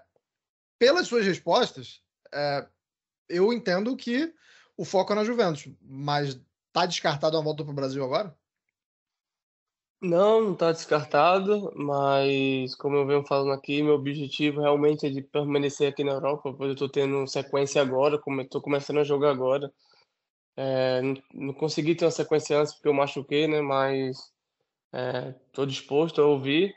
pelas 0.78 1.08
suas 1.08 1.26
respostas, 1.26 2.02
é, 2.32 2.68
eu 3.30 3.54
entendo 3.54 3.96
que 3.96 4.34
o 4.76 4.84
foco 4.84 5.14
é 5.14 5.16
na 5.16 5.24
Juventus, 5.24 5.70
mas 5.82 6.40
Tá 6.72 6.86
descartado 6.86 7.36
uma 7.36 7.44
volta 7.44 7.64
para 7.64 7.72
o 7.72 7.76
Brasil 7.76 8.04
agora? 8.04 8.36
Não, 10.02 10.42
não 10.42 10.54
está 10.54 10.72
descartado, 10.72 11.74
mas 11.76 12.74
como 12.76 12.96
eu 12.96 13.06
venho 13.06 13.26
falando 13.26 13.52
aqui, 13.52 13.84
meu 13.84 13.96
objetivo 13.96 14.62
realmente 14.62 15.06
é 15.06 15.10
de 15.10 15.22
permanecer 15.22 15.90
aqui 15.90 16.04
na 16.04 16.14
Europa, 16.14 16.54
pois 16.54 16.70
eu 16.70 16.74
estou 16.74 16.88
tendo 16.88 17.28
sequência 17.28 17.82
agora, 17.82 18.22
estou 18.42 18.62
começando 18.62 19.00
a 19.00 19.04
jogar 19.04 19.32
agora. 19.32 19.74
É, 20.56 21.02
não, 21.02 21.16
não, 21.34 21.54
consegui 21.54 21.96
ter 21.96 22.06
uma 22.06 22.12
sequência 22.12 22.58
antes 22.60 22.74
porque 22.74 22.88
eu 22.88 22.94
machuquei, 22.94 23.48
né? 23.48 23.62
Mas 23.62 24.32
estou 25.48 25.66
é, 25.66 25.68
disposto 25.68 26.22
a 26.22 26.26
ouvir. 26.26 26.74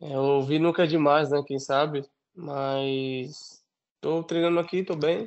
É, 0.00 0.12
é, 0.12 0.18
ouvir 0.18 0.58
nunca 0.58 0.84
é 0.84 0.86
demais, 0.86 1.30
né? 1.30 1.42
Quem 1.46 1.58
sabe? 1.58 2.04
Mas 2.34 3.61
estou 4.02 4.24
treinando 4.24 4.58
aqui, 4.58 4.78
estou 4.78 4.96
bem. 4.96 5.26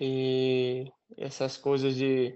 E 0.00 0.90
essas 1.18 1.58
coisas 1.58 1.94
de, 1.94 2.34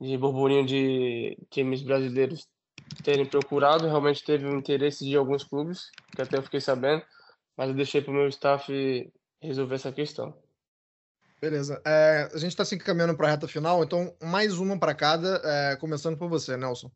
de 0.00 0.16
burburinho 0.16 0.64
de 0.64 1.36
times 1.50 1.82
brasileiros 1.82 2.48
terem 3.02 3.26
procurado, 3.26 3.88
realmente 3.88 4.24
teve 4.24 4.46
o 4.46 4.56
interesse 4.56 5.04
de 5.04 5.16
alguns 5.16 5.42
clubes, 5.42 5.90
que 6.14 6.22
até 6.22 6.38
eu 6.38 6.42
fiquei 6.42 6.60
sabendo, 6.60 7.04
mas 7.56 7.68
eu 7.68 7.74
deixei 7.74 8.00
para 8.00 8.12
o 8.12 8.14
meu 8.14 8.28
staff 8.28 9.12
resolver 9.42 9.74
essa 9.74 9.90
questão. 9.90 10.38
Beleza. 11.40 11.82
É, 11.84 12.28
a 12.32 12.38
gente 12.38 12.50
está 12.50 12.64
se 12.64 12.76
encaminhando 12.76 13.16
para 13.16 13.26
a 13.26 13.30
reta 13.32 13.48
final, 13.48 13.82
então 13.82 14.14
mais 14.22 14.58
uma 14.58 14.78
para 14.78 14.94
cada, 14.94 15.40
é, 15.44 15.76
começando 15.76 16.16
por 16.16 16.28
você, 16.28 16.56
Nelson. 16.56 16.90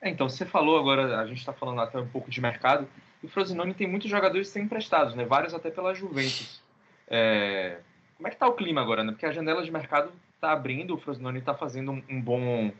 É, 0.00 0.10
então, 0.10 0.28
você 0.28 0.46
falou 0.46 0.78
agora, 0.78 1.20
a 1.20 1.26
gente 1.26 1.38
está 1.38 1.52
falando 1.52 1.80
até 1.80 1.98
um 1.98 2.08
pouco 2.08 2.30
de 2.30 2.40
mercado, 2.40 2.88
e 3.22 3.26
o 3.26 3.28
Frosinone 3.28 3.74
tem 3.74 3.86
muitos 3.86 4.10
jogadores 4.10 4.48
sem 4.48 4.64
emprestados, 4.64 5.14
né? 5.14 5.24
vários 5.24 5.54
até 5.54 5.70
pela 5.70 5.94
Juventus. 5.94 6.62
É, 7.08 7.78
como 8.16 8.28
é 8.28 8.30
que 8.30 8.36
tá 8.36 8.46
o 8.46 8.54
clima 8.54 8.80
agora, 8.80 9.02
né? 9.02 9.12
Porque 9.12 9.26
a 9.26 9.32
janela 9.32 9.62
de 9.62 9.70
mercado 9.70 10.12
está 10.34 10.52
abrindo, 10.52 10.94
o 10.94 10.98
Frosinone 10.98 11.38
está 11.38 11.54
fazendo 11.54 11.92
um, 11.92 12.02
um, 12.08 12.20
bom 12.20 12.72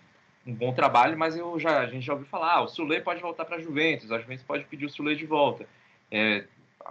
um 0.46 0.54
bom 0.54 0.72
trabalho, 0.72 1.18
mas 1.18 1.36
eu 1.36 1.58
já 1.58 1.80
a 1.80 1.86
gente 1.86 2.04
já 2.04 2.12
ouviu 2.12 2.28
falar, 2.28 2.54
ah, 2.54 2.62
o 2.62 2.68
Sule 2.68 3.00
pode 3.00 3.20
voltar 3.20 3.44
para 3.44 3.56
a 3.56 3.60
Juventus, 3.60 4.10
a 4.10 4.18
Juventus 4.18 4.44
pode 4.44 4.64
pedir 4.64 4.86
o 4.86 4.90
Sule 4.90 5.14
de 5.14 5.26
volta. 5.26 5.66
É, 6.10 6.44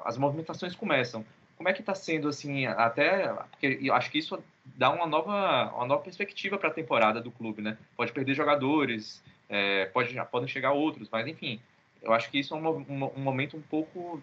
as 0.05 0.17
movimentações 0.17 0.75
começam. 0.75 1.25
Como 1.57 1.67
é 1.67 1.73
que 1.73 1.81
está 1.81 1.93
sendo 1.93 2.29
assim, 2.29 2.65
até 2.65 3.33
porque 3.51 3.79
eu 3.81 3.93
acho 3.93 4.09
que 4.09 4.19
isso 4.19 4.41
dá 4.63 4.89
uma 4.91 5.05
nova, 5.05 5.73
uma 5.75 5.85
nova 5.85 6.03
perspectiva 6.03 6.57
para 6.57 6.69
a 6.69 6.73
temporada 6.73 7.19
do 7.19 7.31
clube, 7.31 7.61
né? 7.61 7.77
Pode 7.97 8.13
perder 8.13 8.33
jogadores, 8.33 9.21
é, 9.49 9.85
pode, 9.87 10.15
podem 10.31 10.47
chegar 10.47 10.71
outros, 10.71 11.09
mas 11.11 11.27
enfim, 11.27 11.59
eu 12.01 12.13
acho 12.13 12.29
que 12.29 12.39
isso 12.39 12.53
é 12.53 12.57
um, 12.57 12.67
um, 12.67 13.05
um 13.15 13.21
momento 13.21 13.57
um 13.57 13.61
pouco. 13.61 14.21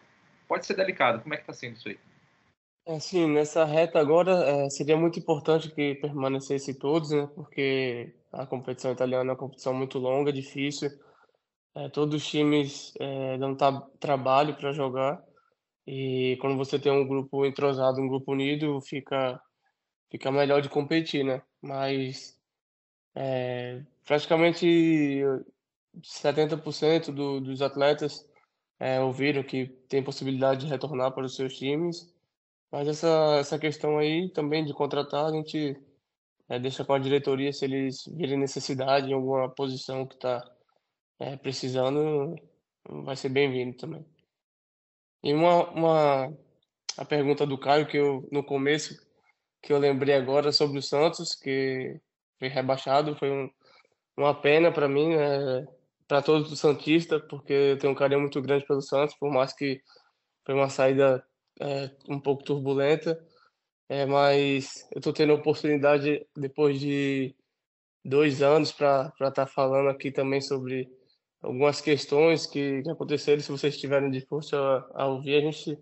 Pode 0.48 0.66
ser 0.66 0.74
delicado. 0.74 1.22
Como 1.22 1.34
é 1.34 1.36
que 1.36 1.42
está 1.42 1.52
sendo 1.52 1.76
isso 1.76 1.88
aí? 1.88 1.98
Assim, 2.86 3.26
nessa 3.26 3.64
reta 3.64 3.98
agora 3.98 4.32
é, 4.32 4.70
seria 4.70 4.96
muito 4.96 5.18
importante 5.18 5.70
que 5.74 5.96
permanecesse 5.96 6.78
todos, 6.78 7.10
né? 7.10 7.28
Porque 7.34 8.14
a 8.32 8.46
competição 8.46 8.92
italiana 8.92 9.30
é 9.30 9.32
uma 9.32 9.38
competição 9.38 9.74
muito 9.74 9.98
longa, 9.98 10.32
difícil. 10.32 10.90
É, 11.74 11.88
todos 11.88 12.14
os 12.14 12.28
times 12.28 12.94
é, 13.00 13.38
dão 13.38 13.56
trabalho 13.98 14.54
para 14.54 14.72
jogar. 14.72 15.20
E 15.86 16.38
quando 16.40 16.56
você 16.56 16.78
tem 16.78 16.92
um 16.92 17.06
grupo 17.06 17.44
entrosado, 17.44 18.00
um 18.00 18.08
grupo 18.08 18.32
unido, 18.32 18.80
fica, 18.80 19.40
fica 20.10 20.30
melhor 20.30 20.62
de 20.62 20.68
competir, 20.68 21.24
né? 21.24 21.42
Mas 21.60 22.36
é, 23.16 23.82
praticamente 24.04 25.22
70% 26.02 27.12
do, 27.12 27.40
dos 27.40 27.62
atletas 27.62 28.26
é, 28.78 29.00
ouviram 29.00 29.42
que 29.42 29.66
tem 29.88 30.02
possibilidade 30.02 30.60
de 30.60 30.66
retornar 30.66 31.12
para 31.12 31.24
os 31.24 31.34
seus 31.34 31.56
times. 31.56 32.12
Mas 32.70 32.88
essa, 32.88 33.36
essa 33.38 33.58
questão 33.58 33.98
aí 33.98 34.28
também 34.30 34.64
de 34.64 34.74
contratar, 34.74 35.26
a 35.26 35.32
gente 35.32 35.76
é, 36.48 36.58
deixa 36.58 36.84
com 36.84 36.92
a 36.92 36.98
diretoria 36.98 37.52
se 37.52 37.64
eles 37.64 38.04
virem 38.06 38.38
necessidade 38.38 39.10
em 39.10 39.14
alguma 39.14 39.48
posição 39.48 40.06
que 40.06 40.14
está 40.14 40.44
é, 41.18 41.36
precisando, 41.36 42.36
vai 42.84 43.16
ser 43.16 43.28
bem-vindo 43.30 43.76
também. 43.76 44.04
E 45.22 45.32
uma, 45.32 45.70
uma 45.70 46.36
a 46.96 47.04
pergunta 47.04 47.46
do 47.46 47.58
Caio 47.58 47.86
que 47.86 47.96
eu 47.96 48.28
no 48.30 48.44
começo 48.44 48.94
que 49.62 49.72
eu 49.72 49.78
lembrei 49.78 50.14
agora 50.14 50.52
sobre 50.52 50.78
o 50.78 50.82
Santos 50.82 51.34
que 51.34 52.00
foi 52.38 52.48
rebaixado 52.48 53.16
foi 53.16 53.30
um, 53.30 53.50
uma 54.16 54.34
pena 54.34 54.70
para 54.70 54.88
mim 54.88 55.16
né, 55.16 55.66
para 56.08 56.22
todos 56.22 56.50
os 56.52 56.60
santistas 56.60 57.22
porque 57.28 57.52
eu 57.52 57.78
tenho 57.78 57.92
um 57.92 57.96
carinho 57.96 58.20
muito 58.20 58.40
grande 58.40 58.66
pelo 58.66 58.82
Santos 58.82 59.16
por 59.16 59.30
mais 59.30 59.52
que 59.52 59.80
foi 60.44 60.54
uma 60.54 60.68
saída 60.68 61.24
é, 61.60 61.90
um 62.08 62.20
pouco 62.20 62.44
turbulenta 62.44 63.18
é, 63.88 64.04
mas 64.04 64.86
eu 64.92 64.98
estou 64.98 65.12
tendo 65.12 65.32
a 65.32 65.36
oportunidade 65.36 66.26
depois 66.36 66.80
de 66.80 67.34
dois 68.04 68.42
anos 68.42 68.72
para 68.72 69.12
estar 69.14 69.30
tá 69.30 69.46
falando 69.46 69.88
aqui 69.88 70.10
também 70.10 70.40
sobre 70.40 70.88
algumas 71.42 71.80
questões 71.80 72.46
que, 72.46 72.82
que 72.82 72.90
aconteceram. 72.90 73.40
Se 73.40 73.50
vocês 73.50 73.74
estiverem 73.74 74.10
dispostos 74.10 74.54
a, 74.54 74.86
a, 74.94 75.06
ouvir, 75.06 75.36
a 75.36 75.40
gente 75.40 75.78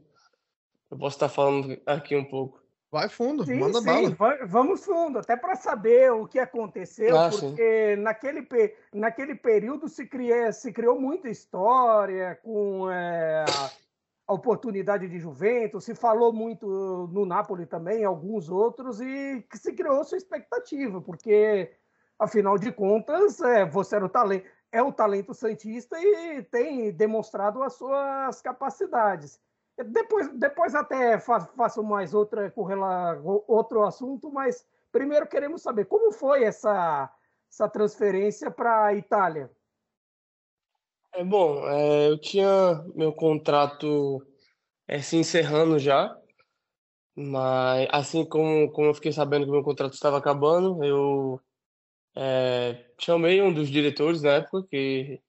eu 0.91 0.99
posso 0.99 1.17
estar 1.17 1.29
tá 1.29 1.35
falando 1.35 1.81
aqui 1.87 2.17
um 2.17 2.25
pouco. 2.25 2.64
Vai 2.95 3.09
fundo, 3.09 3.45
sim, 3.45 3.59
manda 3.59 3.81
sim, 3.81 4.15
bala. 4.15 4.47
Vamos 4.47 4.85
fundo, 4.85 5.19
até 5.19 5.35
para 5.37 5.57
saber 5.57 6.13
o 6.13 6.29
que 6.29 6.39
aconteceu, 6.39 7.19
ah, 7.19 7.29
porque 7.29 7.97
naquele, 7.97 8.47
naquele 8.93 9.35
período 9.35 9.89
se, 9.89 10.07
cria, 10.07 10.53
se 10.53 10.73
criou 10.73 11.01
muita 11.01 11.29
história 11.29 12.39
com 12.41 12.89
é, 12.89 13.45
a 14.29 14.33
oportunidade 14.33 15.09
de 15.09 15.19
Juventus, 15.19 15.83
se 15.83 15.93
falou 15.93 16.33
muito 16.33 17.09
no 17.13 17.27
Napoli 17.27 17.67
também, 17.67 18.05
alguns 18.05 18.49
outros, 18.49 19.01
e 19.01 19.45
se 19.55 19.73
criou 19.73 20.05
sua 20.05 20.19
expectativa, 20.19 21.01
porque, 21.01 21.73
afinal 22.17 22.57
de 22.57 22.71
contas, 22.71 23.41
é, 23.41 23.67
você 23.67 23.97
era 23.97 24.07
o 24.07 24.09
talento, 24.09 24.47
é 24.71 24.81
o 24.81 24.93
talento 24.93 25.35
santista 25.35 26.01
e 26.01 26.45
tem 26.45 26.93
demonstrado 26.93 27.61
as 27.61 27.73
suas 27.73 28.41
capacidades. 28.41 29.41
Depois, 29.77 30.29
depois 30.35 30.75
até 30.75 31.19
faço 31.19 31.83
mais 31.83 32.15
outra 32.15 32.51
com 32.51 33.45
outro 33.49 33.83
assunto, 33.83 34.31
mas 34.31 34.65
primeiro 34.93 35.27
queremos 35.27 35.63
saber 35.63 35.87
como 35.87 36.13
foi 36.13 36.45
essa, 36.45 37.13
essa 37.51 37.69
transferência 37.69 38.51
para 38.51 38.87
a 38.87 38.95
Itália. 38.95 39.51
É 41.13 41.25
bom, 41.25 41.69
é, 41.69 42.09
eu 42.09 42.21
tinha 42.21 42.85
meu 42.95 43.13
contrato 43.13 44.25
é, 44.87 45.01
se 45.01 45.17
encerrando 45.17 45.79
já, 45.79 46.17
mas 47.15 47.89
assim 47.91 48.25
como, 48.25 48.71
como 48.73 48.89
eu 48.89 48.95
fiquei 48.95 49.13
sabendo 49.13 49.45
que 49.45 49.51
meu 49.51 49.63
contrato 49.63 49.95
estava 49.95 50.19
acabando, 50.19 50.85
eu 50.85 51.41
é, 52.17 52.85
chamei 52.99 53.41
um 53.43 53.53
dos 53.53 53.69
diretores 53.69 54.23
na 54.23 54.33
época, 54.33 54.67
que, 54.69 55.21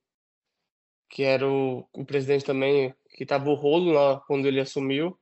que 1.09 1.23
era 1.23 1.47
o, 1.47 1.87
o 1.93 2.05
presidente 2.05 2.45
também, 2.45 2.93
que 3.15 3.23
estava 3.23 3.49
o 3.49 3.55
rolo 3.55 3.93
lá 3.93 4.19
quando 4.27 4.45
ele 4.45 4.59
assumiu, 4.59 5.17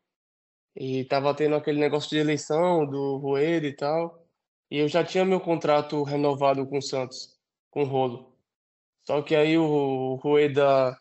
e 0.76 1.02
estava 1.02 1.34
tendo 1.36 1.56
aquele 1.56 1.80
negócio 1.80 2.10
de 2.10 2.18
eleição 2.18 2.86
do 2.86 3.18
Rueda 3.18 3.68
e 3.68 3.76
tal, 3.76 4.26
e 4.72 4.80
eu 4.80 4.88
já 4.88 5.04
tinha 5.04 5.24
meu 5.24 5.40
contrato 5.40 6.02
renovado 6.04 6.66
com 6.68 6.80
o 6.80 6.82
Santos, 6.82 7.38
com 7.70 7.84
o 7.84 7.86
rolo. 7.86 8.36
Só 9.06 9.22
que 9.22 9.36
aí 9.36 9.58
o 9.58 10.16
Rueda 10.16 10.98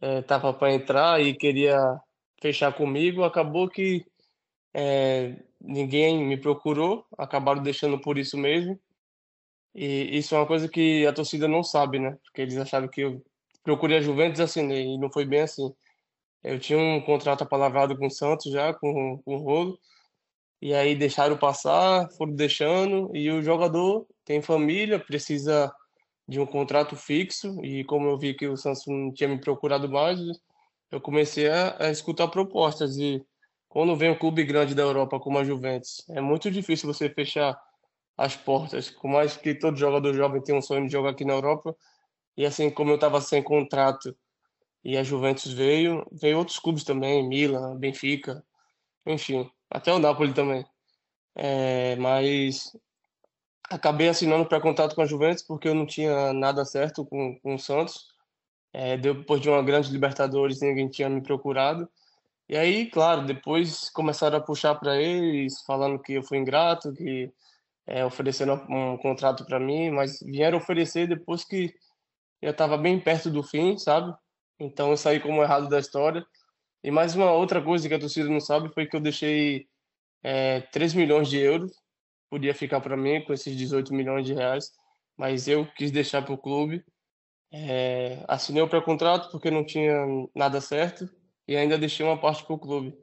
é, 0.00 0.20
para 0.22 0.74
entrar 0.74 1.22
e 1.22 1.34
queria 1.34 1.78
fechar 2.40 2.72
comigo, 2.74 3.24
acabou 3.24 3.68
que 3.68 4.04
é, 4.74 5.42
ninguém 5.60 6.22
me 6.22 6.36
procurou, 6.36 7.06
acabaram 7.16 7.62
deixando 7.62 7.98
por 7.98 8.18
isso 8.18 8.36
mesmo. 8.36 8.78
E 9.74 10.18
isso 10.18 10.34
é 10.34 10.38
uma 10.38 10.46
coisa 10.46 10.68
que 10.68 11.06
a 11.06 11.12
torcida 11.12 11.48
não 11.48 11.62
sabe, 11.62 11.98
né? 11.98 12.18
Porque 12.24 12.42
eles 12.42 12.56
acharam 12.56 12.88
que 12.88 13.02
eu 13.02 13.22
procurei 13.62 13.98
a 13.98 14.00
Juventus 14.02 14.40
e 14.40 14.42
assinei, 14.42 14.84
e 14.84 14.98
não 14.98 15.10
foi 15.10 15.24
bem 15.24 15.40
assim. 15.40 15.74
Eu 16.46 16.60
tinha 16.60 16.78
um 16.78 17.00
contrato 17.00 17.42
apalavrado 17.42 17.98
com 17.98 18.06
o 18.06 18.10
Santos 18.10 18.52
já, 18.52 18.72
com, 18.72 19.20
com 19.24 19.34
o 19.34 19.38
Rolo, 19.38 19.76
e 20.62 20.72
aí 20.72 20.94
deixaram 20.94 21.36
passar, 21.36 22.08
foram 22.12 22.34
deixando, 22.34 23.10
e 23.16 23.28
o 23.32 23.42
jogador 23.42 24.06
tem 24.24 24.40
família, 24.40 24.96
precisa 25.00 25.74
de 26.26 26.38
um 26.38 26.46
contrato 26.46 26.94
fixo. 26.94 27.60
E 27.64 27.82
como 27.82 28.06
eu 28.08 28.16
vi 28.16 28.32
que 28.32 28.46
o 28.46 28.56
Samsung 28.56 29.12
tinha 29.12 29.28
me 29.28 29.40
procurado 29.40 29.88
mais, 29.90 30.20
eu 30.92 31.00
comecei 31.00 31.48
a, 31.48 31.76
a, 31.80 31.90
escutar 31.90 32.28
propostas. 32.28 32.96
E 32.96 33.20
quando 33.68 33.96
vem 33.96 34.10
um 34.10 34.18
clube 34.18 34.44
grande 34.44 34.72
da 34.72 34.82
Europa 34.82 35.18
como 35.18 35.40
a 35.40 35.44
Juventus, 35.44 36.04
é 36.10 36.20
muito 36.20 36.48
difícil 36.48 36.86
você 36.86 37.10
fechar 37.10 37.60
as 38.16 38.36
portas, 38.36 38.88
por 38.88 39.08
mais 39.08 39.36
que 39.36 39.52
todo 39.52 39.76
jogador 39.76 40.14
jovem 40.14 40.40
tenha 40.40 40.56
um 40.56 40.62
sonho 40.62 40.86
de 40.86 40.92
jogar 40.92 41.10
aqui 41.10 41.24
na 41.24 41.32
Europa. 41.32 41.76
E 42.36 42.46
assim 42.46 42.70
como 42.70 42.92
eu 42.92 42.94
estava 42.94 43.20
sem 43.20 43.42
contrato 43.42 44.16
e 44.86 44.96
a 44.96 45.02
Juventus 45.02 45.52
veio, 45.52 46.06
veio 46.12 46.38
outros 46.38 46.60
clubes 46.60 46.84
também, 46.84 47.26
Milan, 47.28 47.76
Benfica, 47.76 48.44
enfim, 49.04 49.50
até 49.68 49.92
o 49.92 49.98
Napoli 49.98 50.32
também. 50.32 50.64
É, 51.34 51.96
mas 51.96 52.70
acabei 53.68 54.08
assinando 54.08 54.46
pré-contrato 54.46 54.94
com 54.94 55.02
a 55.02 55.06
Juventus 55.06 55.42
porque 55.42 55.66
eu 55.66 55.74
não 55.74 55.86
tinha 55.86 56.32
nada 56.32 56.64
certo 56.64 57.04
com, 57.04 57.36
com 57.40 57.56
o 57.56 57.58
Santos. 57.58 58.06
É, 58.72 58.96
depois 58.96 59.40
de 59.40 59.48
uma 59.48 59.60
grande 59.60 59.90
Libertadores, 59.90 60.60
ninguém 60.60 60.88
tinha 60.88 61.08
me 61.08 61.20
procurado. 61.20 61.88
E 62.48 62.56
aí, 62.56 62.86
claro, 62.88 63.26
depois 63.26 63.90
começaram 63.90 64.38
a 64.38 64.40
puxar 64.40 64.76
para 64.76 64.96
eles, 64.96 65.62
falando 65.62 65.98
que 65.98 66.12
eu 66.12 66.22
fui 66.22 66.38
ingrato, 66.38 66.92
que 66.92 67.32
é, 67.88 68.04
oferecendo 68.04 68.52
um 68.70 68.96
contrato 68.98 69.44
para 69.46 69.58
mim, 69.58 69.90
mas 69.90 70.20
vieram 70.20 70.58
oferecer 70.58 71.08
depois 71.08 71.44
que 71.44 71.74
eu 72.40 72.52
estava 72.52 72.78
bem 72.78 73.00
perto 73.00 73.28
do 73.28 73.42
fim, 73.42 73.76
sabe? 73.76 74.16
Então 74.58 74.90
eu 74.90 74.96
saí 74.96 75.20
como 75.20 75.42
errado 75.42 75.68
da 75.68 75.78
história. 75.78 76.24
E 76.82 76.90
mais 76.90 77.14
uma 77.14 77.32
outra 77.32 77.62
coisa 77.62 77.88
que 77.88 77.94
a 77.94 77.98
torcida 77.98 78.28
não 78.28 78.40
sabe 78.40 78.72
foi 78.72 78.86
que 78.86 78.96
eu 78.96 79.00
deixei 79.00 79.66
é, 80.22 80.60
3 80.60 80.94
milhões 80.94 81.28
de 81.28 81.38
euros 81.38 81.72
podia 82.28 82.54
ficar 82.54 82.80
para 82.80 82.96
mim 82.96 83.22
com 83.22 83.32
esses 83.32 83.56
18 83.56 83.94
milhões 83.94 84.26
de 84.26 84.34
reais, 84.34 84.72
mas 85.16 85.48
eu 85.48 85.66
quis 85.76 85.90
deixar 85.90 86.22
para 86.22 86.34
o 86.34 86.38
clube. 86.38 86.84
É, 87.52 88.24
assinei 88.28 88.62
o 88.62 88.68
pré-contrato 88.68 89.30
porque 89.30 89.50
não 89.50 89.64
tinha 89.64 89.94
nada 90.34 90.60
certo 90.60 91.08
e 91.46 91.56
ainda 91.56 91.78
deixei 91.78 92.04
uma 92.04 92.20
parte 92.20 92.44
para 92.44 92.54
o 92.54 92.58
clube. 92.58 92.96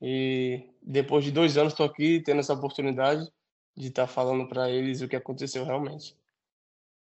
E 0.00 0.70
depois 0.82 1.24
de 1.24 1.30
dois 1.30 1.56
anos 1.56 1.72
estou 1.72 1.86
aqui 1.86 2.20
tendo 2.20 2.40
essa 2.40 2.54
oportunidade 2.54 3.30
de 3.76 3.88
estar 3.88 4.06
tá 4.06 4.12
falando 4.12 4.48
para 4.48 4.70
eles 4.70 5.02
o 5.02 5.08
que 5.08 5.16
aconteceu 5.16 5.64
realmente. 5.64 6.16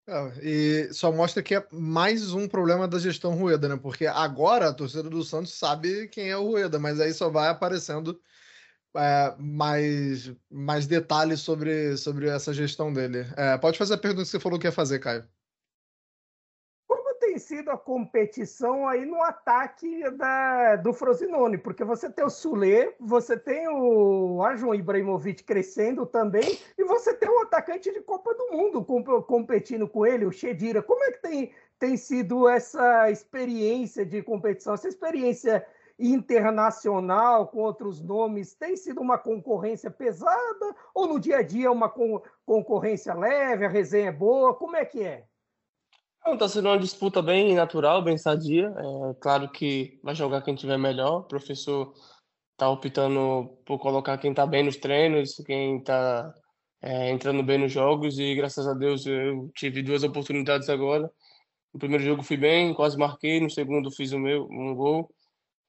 É, 0.08 0.32
e 0.42 0.94
só 0.94 1.12
mostra 1.12 1.44
que 1.44 1.54
é 1.56 1.68
mais 1.72 2.32
um 2.34 2.48
problema 2.48 2.88
da 2.88 2.98
gestão 2.98 3.36
Rueda, 3.36 3.68
né? 3.68 3.76
Porque 3.78 4.06
agora 4.08 4.70
a 4.70 4.74
torcida 4.74 5.04
do 5.04 5.22
Santos 5.24 5.54
sabe 5.54 6.08
quem 6.08 6.30
é 6.30 6.38
o 6.38 6.46
Rueda, 6.46 6.80
mas 6.80 7.00
aí 7.02 7.14
só 7.14 7.30
vai 7.30 7.50
aparecendo 7.50 8.22
é, 8.96 9.36
mais, 9.40 10.34
mais 10.50 10.88
detalhes 10.88 11.42
sobre, 11.42 11.98
sobre 11.98 12.30
essa 12.30 12.54
gestão 12.54 12.94
dele. 12.94 13.20
É, 13.38 13.58
pode 13.58 13.78
fazer 13.78 13.96
a 13.96 13.98
pergunta 13.98 14.24
que 14.24 14.30
você 14.30 14.40
falou 14.40 14.60
que 14.60 14.68
ia 14.68 14.72
fazer, 14.72 15.00
Caio. 15.00 15.28
A 17.70 17.78
competição 17.78 18.88
aí 18.88 19.06
no 19.06 19.22
ataque 19.22 20.10
da, 20.12 20.78
do 20.78 20.94
Frosinone? 20.94 21.58
Porque 21.58 21.84
você 21.84 22.10
tem 22.10 22.24
o 22.24 22.30
Sule, 22.30 22.94
você 22.98 23.38
tem 23.38 23.68
o 23.68 24.42
Arjon 24.42 24.74
Ibrahimovic 24.74 25.44
crescendo 25.44 26.06
também, 26.06 26.58
e 26.78 26.84
você 26.86 27.14
tem 27.14 27.30
um 27.30 27.42
atacante 27.42 27.92
de 27.92 28.02
Copa 28.02 28.34
do 28.34 28.52
Mundo 28.52 28.86
competindo 29.24 29.88
com 29.88 30.06
ele, 30.06 30.26
o 30.26 30.32
Chedira. 30.32 30.82
Como 30.82 31.04
é 31.04 31.12
que 31.12 31.22
tem, 31.22 31.52
tem 31.78 31.98
sido 31.98 32.48
essa 32.48 33.12
experiência 33.12 34.06
de 34.06 34.24
competição, 34.24 34.74
essa 34.74 34.88
experiência 34.88 35.66
internacional 36.00 37.48
com 37.48 37.60
outros 37.60 38.02
nomes, 38.02 38.54
tem 38.54 38.78
sido 38.78 39.02
uma 39.02 39.18
concorrência 39.18 39.90
pesada 39.92 40.76
ou 40.94 41.08
no 41.08 41.20
dia 41.20 41.38
a 41.38 41.42
dia 41.42 41.72
uma 41.72 41.92
concorrência 42.46 43.14
leve, 43.14 43.66
a 43.66 43.70
resenha 43.70 44.10
é 44.10 44.12
boa? 44.12 44.54
Como 44.54 44.76
é 44.76 44.86
que 44.86 45.04
é? 45.04 45.26
Está 46.34 46.48
sendo 46.48 46.68
uma 46.70 46.78
disputa 46.78 47.22
bem 47.22 47.56
natural, 47.56 48.04
bem 48.04 48.18
sadia. 48.18 48.68
É 48.68 49.14
claro 49.20 49.50
que 49.50 50.00
vai 50.04 50.14
jogar 50.14 50.42
quem 50.42 50.56
tiver 50.56 50.78
melhor. 50.78 51.22
O 51.22 51.24
professor 51.24 51.94
está 52.52 52.70
optando 52.70 53.50
por 53.66 53.80
colocar 53.80 54.18
quem 54.18 54.32
está 54.32 54.46
bem 54.46 54.64
nos 54.64 54.78
treinos, 54.78 55.36
quem 55.46 55.78
está 55.78 56.34
é, 56.82 57.10
entrando 57.12 57.44
bem 57.44 57.58
nos 57.58 57.72
jogos 57.72 58.20
e 58.20 58.36
graças 58.36 58.68
a 58.68 58.74
Deus 58.74 59.06
eu 59.06 59.50
tive 59.56 59.82
duas 59.84 60.04
oportunidades 60.04 60.70
agora. 60.70 61.10
No 61.74 61.80
primeiro 61.80 62.04
jogo 62.04 62.24
fui 62.24 62.38
bem, 62.38 62.74
quase 62.74 62.98
marquei, 62.98 63.40
no 63.40 63.50
segundo 63.50 63.92
fiz 63.92 64.12
o 64.12 64.20
meu 64.20 64.48
um 64.50 64.76
gol 64.76 65.10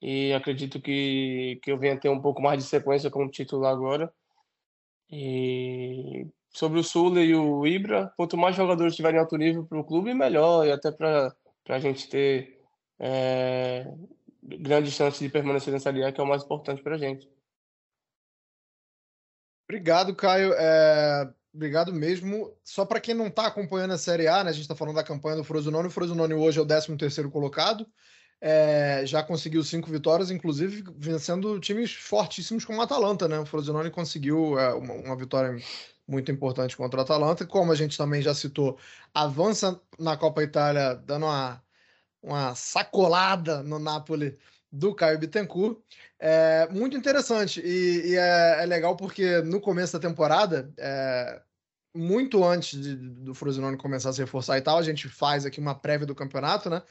e 0.03 0.33
acredito 0.33 0.81
que, 0.81 1.59
que 1.63 1.71
eu 1.73 1.79
venha 1.79 1.99
ter 1.99 2.09
um 2.09 2.21
pouco 2.21 2.43
mais 2.43 2.63
de 2.63 2.69
sequência 2.69 3.11
como 3.11 3.31
titular 3.31 3.73
agora. 3.73 4.13
E 5.11 6.27
sobre 6.51 6.79
o 6.79 6.85
Sula 6.85 7.21
e 7.21 7.35
o 7.35 7.67
Ibra, 7.67 8.13
quanto 8.17 8.37
mais 8.37 8.57
jogadores 8.57 8.97
tiverem 8.97 9.21
alto 9.21 9.37
nível 9.37 9.65
para 9.65 9.79
o 9.79 9.85
clube, 9.85 10.15
melhor, 10.15 10.67
e 10.67 10.73
até 10.73 10.91
para 10.91 11.35
a 11.69 11.79
gente 11.79 12.09
ter 12.09 12.61
é, 12.99 13.87
grandes 14.43 14.93
chances 14.93 15.21
de 15.21 15.29
permanecer 15.29 15.73
nessa 15.73 15.91
liga, 15.91 16.13
que 16.13 16.21
é 16.21 16.25
o 16.25 16.27
mais 16.27 16.43
importante 16.43 16.83
para 16.83 16.97
a 16.97 16.99
gente. 16.99 17.29
Obrigado, 19.69 20.15
Caio. 20.15 20.55
É, 20.55 21.31
obrigado 21.53 21.93
mesmo. 21.93 22.57
Só 22.65 22.87
para 22.87 23.01
quem 23.01 23.15
não 23.15 23.27
está 23.27 23.47
acompanhando 23.47 23.93
a 23.93 23.99
Série 23.99 24.27
A, 24.27 24.43
né, 24.43 24.51
a 24.51 24.53
gente 24.53 24.63
está 24.63 24.75
falando 24.75 24.97
da 24.97 25.05
campanha 25.05 25.37
do 25.37 25.45
Frosinone. 25.45 25.89
O 25.89 25.91
Frosinone 25.91 26.33
hoje 26.33 26.59
é 26.59 26.63
o 26.63 26.67
13º 26.67 27.31
colocado. 27.31 27.87
É, 28.41 29.03
já 29.05 29.23
conseguiu 29.23 29.65
cinco 29.65 29.91
vitórias, 29.91 30.31
inclusive 30.31 30.85
vencendo 30.97 31.59
times 31.59 31.93
fortíssimos 31.93 32.65
como 32.65 32.79
o 32.79 32.83
Atalanta, 32.83 33.27
né? 33.27 33.39
O 33.39 33.45
Frosinone 33.45 33.91
conseguiu 33.91 34.59
é, 34.59 34.73
uma, 34.75 34.95
uma, 34.95 35.17
vitória 35.17 35.61
muito 36.09 36.33
importante 36.33 36.77
contra 36.77 37.01
o 37.01 37.03
Atalanta. 37.03 37.47
Como 37.47 37.71
a 37.71 37.75
gente 37.75 37.99
também 37.99 38.23
já 38.23 38.35
citou, 38.35 38.79
avança 39.15 39.81
na 39.99 40.17
Copa 40.17 40.43
Itália, 40.43 40.95
dando 40.95 41.27
uma, 41.27 41.63
uma 42.23 42.55
sacolada 42.55 43.63
no 43.63 43.79
Napoli 43.79 44.39
do 44.73 44.95
Caio 44.95 45.19
Bittencourt. 45.19 45.79
É 46.19 46.69
muito 46.71 46.97
interessante 46.97 47.61
e, 47.61 48.13
e 48.13 48.17
é, 48.17 48.63
é, 48.63 48.67
legal 48.67 48.97
porque 48.97 49.41
no 49.43 49.61
começo 49.61 49.93
da 49.93 50.01
temporada, 50.01 50.73
é, 50.79 51.43
muito 51.95 52.45
antes 52.45 52.81
de, 52.81 52.97
do 52.97 53.35
Frosinone 53.35 53.77
começar 53.77 54.11
a 54.11 54.13
se 54.13 54.21
reforçar 54.21 54.59
e 54.59 54.63
tal, 54.63 54.79
a 54.79 54.83
gente 54.83 55.09
faz 55.09 55.45
aqui 55.47 55.61
uma 55.61 55.75
prévia 55.75 56.07
do 56.07 56.15
campeonato, 56.15 56.71
né? 56.71 56.83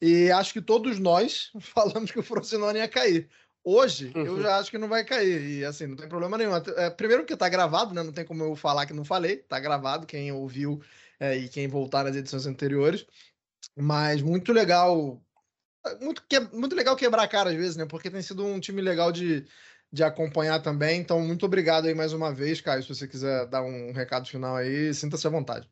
E 0.00 0.30
acho 0.32 0.52
que 0.52 0.60
todos 0.62 0.98
nós 0.98 1.50
falamos 1.60 2.10
que 2.10 2.18
o 2.18 2.22
Frosinone 2.22 2.78
ia 2.78 2.88
cair. 2.88 3.28
Hoje, 3.64 4.12
uhum. 4.14 4.24
eu 4.24 4.42
já 4.42 4.58
acho 4.58 4.70
que 4.70 4.78
não 4.78 4.88
vai 4.88 5.04
cair. 5.04 5.40
E 5.40 5.64
assim, 5.64 5.86
não 5.86 5.96
tem 5.96 6.08
problema 6.08 6.36
nenhum. 6.36 6.54
É, 6.54 6.90
primeiro 6.90 7.24
que 7.24 7.36
tá 7.36 7.48
gravado, 7.48 7.94
né? 7.94 8.02
Não 8.02 8.12
tem 8.12 8.24
como 8.24 8.42
eu 8.42 8.56
falar 8.56 8.86
que 8.86 8.92
não 8.92 9.04
falei. 9.04 9.36
Tá 9.36 9.60
gravado, 9.60 10.06
quem 10.06 10.32
ouviu 10.32 10.80
é, 11.20 11.36
e 11.36 11.48
quem 11.48 11.68
voltar 11.68 12.04
nas 12.04 12.16
edições 12.16 12.46
anteriores. 12.46 13.06
Mas 13.76 14.20
muito 14.20 14.52
legal 14.52 15.22
muito, 16.00 16.22
que, 16.28 16.38
muito 16.54 16.76
legal 16.76 16.96
quebrar 16.96 17.22
a 17.22 17.28
cara 17.28 17.50
às 17.50 17.56
vezes, 17.56 17.76
né? 17.76 17.86
Porque 17.86 18.10
tem 18.10 18.22
sido 18.22 18.44
um 18.44 18.60
time 18.60 18.80
legal 18.80 19.10
de, 19.10 19.44
de 19.92 20.04
acompanhar 20.04 20.60
também. 20.60 21.00
Então, 21.00 21.20
muito 21.20 21.44
obrigado 21.44 21.86
aí 21.86 21.94
mais 21.94 22.12
uma 22.12 22.32
vez, 22.32 22.60
Caio. 22.60 22.82
Se 22.82 22.88
você 22.88 23.08
quiser 23.08 23.46
dar 23.46 23.62
um 23.62 23.92
recado 23.92 24.28
final 24.28 24.56
aí, 24.56 24.94
sinta-se 24.94 25.26
à 25.26 25.30
vontade. 25.30 25.68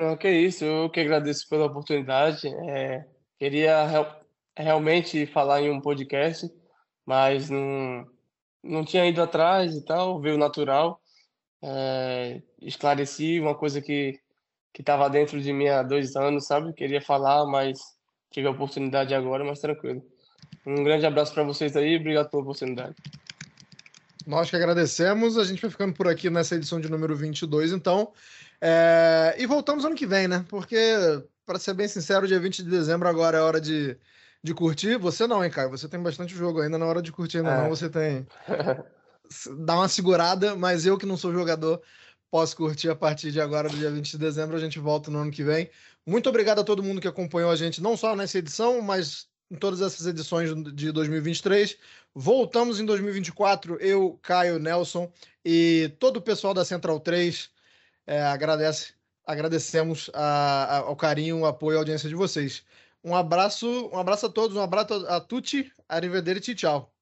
Não, 0.00 0.16
que 0.16 0.28
isso, 0.28 0.64
eu 0.64 0.90
que 0.90 1.00
agradeço 1.00 1.48
pela 1.48 1.66
oportunidade. 1.66 2.48
É, 2.70 3.06
queria 3.38 3.86
real, 3.86 4.20
realmente 4.56 5.26
falar 5.26 5.60
em 5.60 5.70
um 5.70 5.80
podcast, 5.80 6.50
mas 7.06 7.50
não, 7.50 8.06
não 8.62 8.84
tinha 8.84 9.06
ido 9.06 9.22
atrás 9.22 9.74
e 9.74 9.84
tal, 9.84 10.20
veio 10.20 10.38
natural. 10.38 11.00
É, 11.62 12.42
esclareci 12.60 13.40
uma 13.40 13.54
coisa 13.54 13.80
que 13.80 14.20
que 14.74 14.82
estava 14.82 15.08
dentro 15.08 15.40
de 15.40 15.52
mim 15.52 15.68
há 15.68 15.84
dois 15.84 16.16
anos, 16.16 16.46
sabe? 16.46 16.72
Queria 16.72 17.00
falar, 17.00 17.46
mas 17.46 17.78
tive 18.28 18.48
a 18.48 18.50
oportunidade 18.50 19.14
agora, 19.14 19.44
mas 19.44 19.60
tranquilo. 19.60 20.04
Um 20.66 20.82
grande 20.82 21.06
abraço 21.06 21.32
para 21.32 21.44
vocês 21.44 21.76
aí, 21.76 21.96
obrigado 21.96 22.28
pela 22.28 22.42
oportunidade. 22.42 22.96
Nós 24.26 24.50
que 24.50 24.56
agradecemos, 24.56 25.38
a 25.38 25.44
gente 25.44 25.62
vai 25.62 25.70
ficando 25.70 25.94
por 25.94 26.08
aqui 26.08 26.28
nessa 26.28 26.56
edição 26.56 26.80
de 26.80 26.90
número 26.90 27.14
22, 27.14 27.70
então. 27.70 28.12
É... 28.60 29.36
E 29.38 29.46
voltamos 29.46 29.84
ano 29.84 29.94
que 29.94 30.06
vem, 30.06 30.26
né? 30.26 30.44
Porque, 30.48 30.76
para 31.46 31.58
ser 31.60 31.74
bem 31.74 31.86
sincero, 31.86 32.26
dia 32.26 32.40
20 32.40 32.64
de 32.64 32.70
dezembro 32.70 33.08
agora 33.08 33.38
é 33.38 33.42
hora 33.42 33.60
de, 33.60 33.96
de 34.44 34.52
curtir. 34.52 34.98
Você 34.98 35.26
não, 35.26 35.42
hein, 35.42 35.50
Caio? 35.50 35.70
Você 35.70 35.88
tem 35.88 36.00
bastante 36.00 36.34
jogo 36.34 36.60
ainda, 36.60 36.76
na 36.76 36.84
hora 36.84 37.00
de 37.00 37.10
curtir 37.10 37.38
ainda 37.38 37.50
é. 37.50 37.62
não, 37.62 37.70
você 37.70 37.88
tem. 37.88 38.26
Dá 39.64 39.76
uma 39.76 39.88
segurada, 39.88 40.54
mas 40.54 40.84
eu 40.84 40.98
que 40.98 41.06
não 41.06 41.16
sou 41.16 41.32
jogador, 41.32 41.80
posso 42.30 42.54
curtir 42.54 42.90
a 42.90 42.94
partir 42.94 43.32
de 43.32 43.40
agora, 43.40 43.70
do 43.70 43.76
dia 43.76 43.90
20 43.90 44.10
de 44.10 44.18
dezembro. 44.18 44.54
A 44.54 44.60
gente 44.60 44.78
volta 44.78 45.10
no 45.10 45.18
ano 45.18 45.30
que 45.30 45.42
vem. 45.42 45.70
Muito 46.06 46.28
obrigado 46.28 46.58
a 46.58 46.64
todo 46.64 46.82
mundo 46.82 47.00
que 47.00 47.08
acompanhou 47.08 47.50
a 47.50 47.56
gente, 47.56 47.82
não 47.82 47.96
só 47.96 48.14
nessa 48.14 48.36
edição, 48.36 48.82
mas 48.82 49.26
em 49.50 49.56
todas 49.56 49.80
essas 49.80 50.06
edições 50.06 50.50
de 50.74 50.92
2023. 50.92 51.78
Voltamos 52.14 52.78
em 52.78 52.84
2024, 52.84 53.76
eu, 53.80 54.18
Caio, 54.22 54.58
Nelson 54.58 55.10
e 55.42 55.90
todo 55.98 56.18
o 56.18 56.22
pessoal 56.22 56.52
da 56.52 56.64
Central 56.66 57.00
3 57.00 57.50
é, 58.06 58.22
agradece, 58.22 58.92
agradecemos 59.26 60.10
a, 60.12 60.64
a, 60.64 60.76
ao 60.80 60.96
carinho, 60.96 61.40
o 61.40 61.46
apoio 61.46 61.76
e 61.76 61.78
audiência 61.78 62.08
de 62.10 62.14
vocês. 62.14 62.62
Um 63.04 63.14
abraço, 63.14 63.88
um 63.92 63.98
abraço 63.98 64.26
a 64.26 64.30
todos, 64.30 64.56
um 64.56 64.62
abraço 64.62 64.94
a, 65.06 65.20
tutti, 65.20 65.70
arrivederci, 65.88 66.54
tchau. 66.54 66.93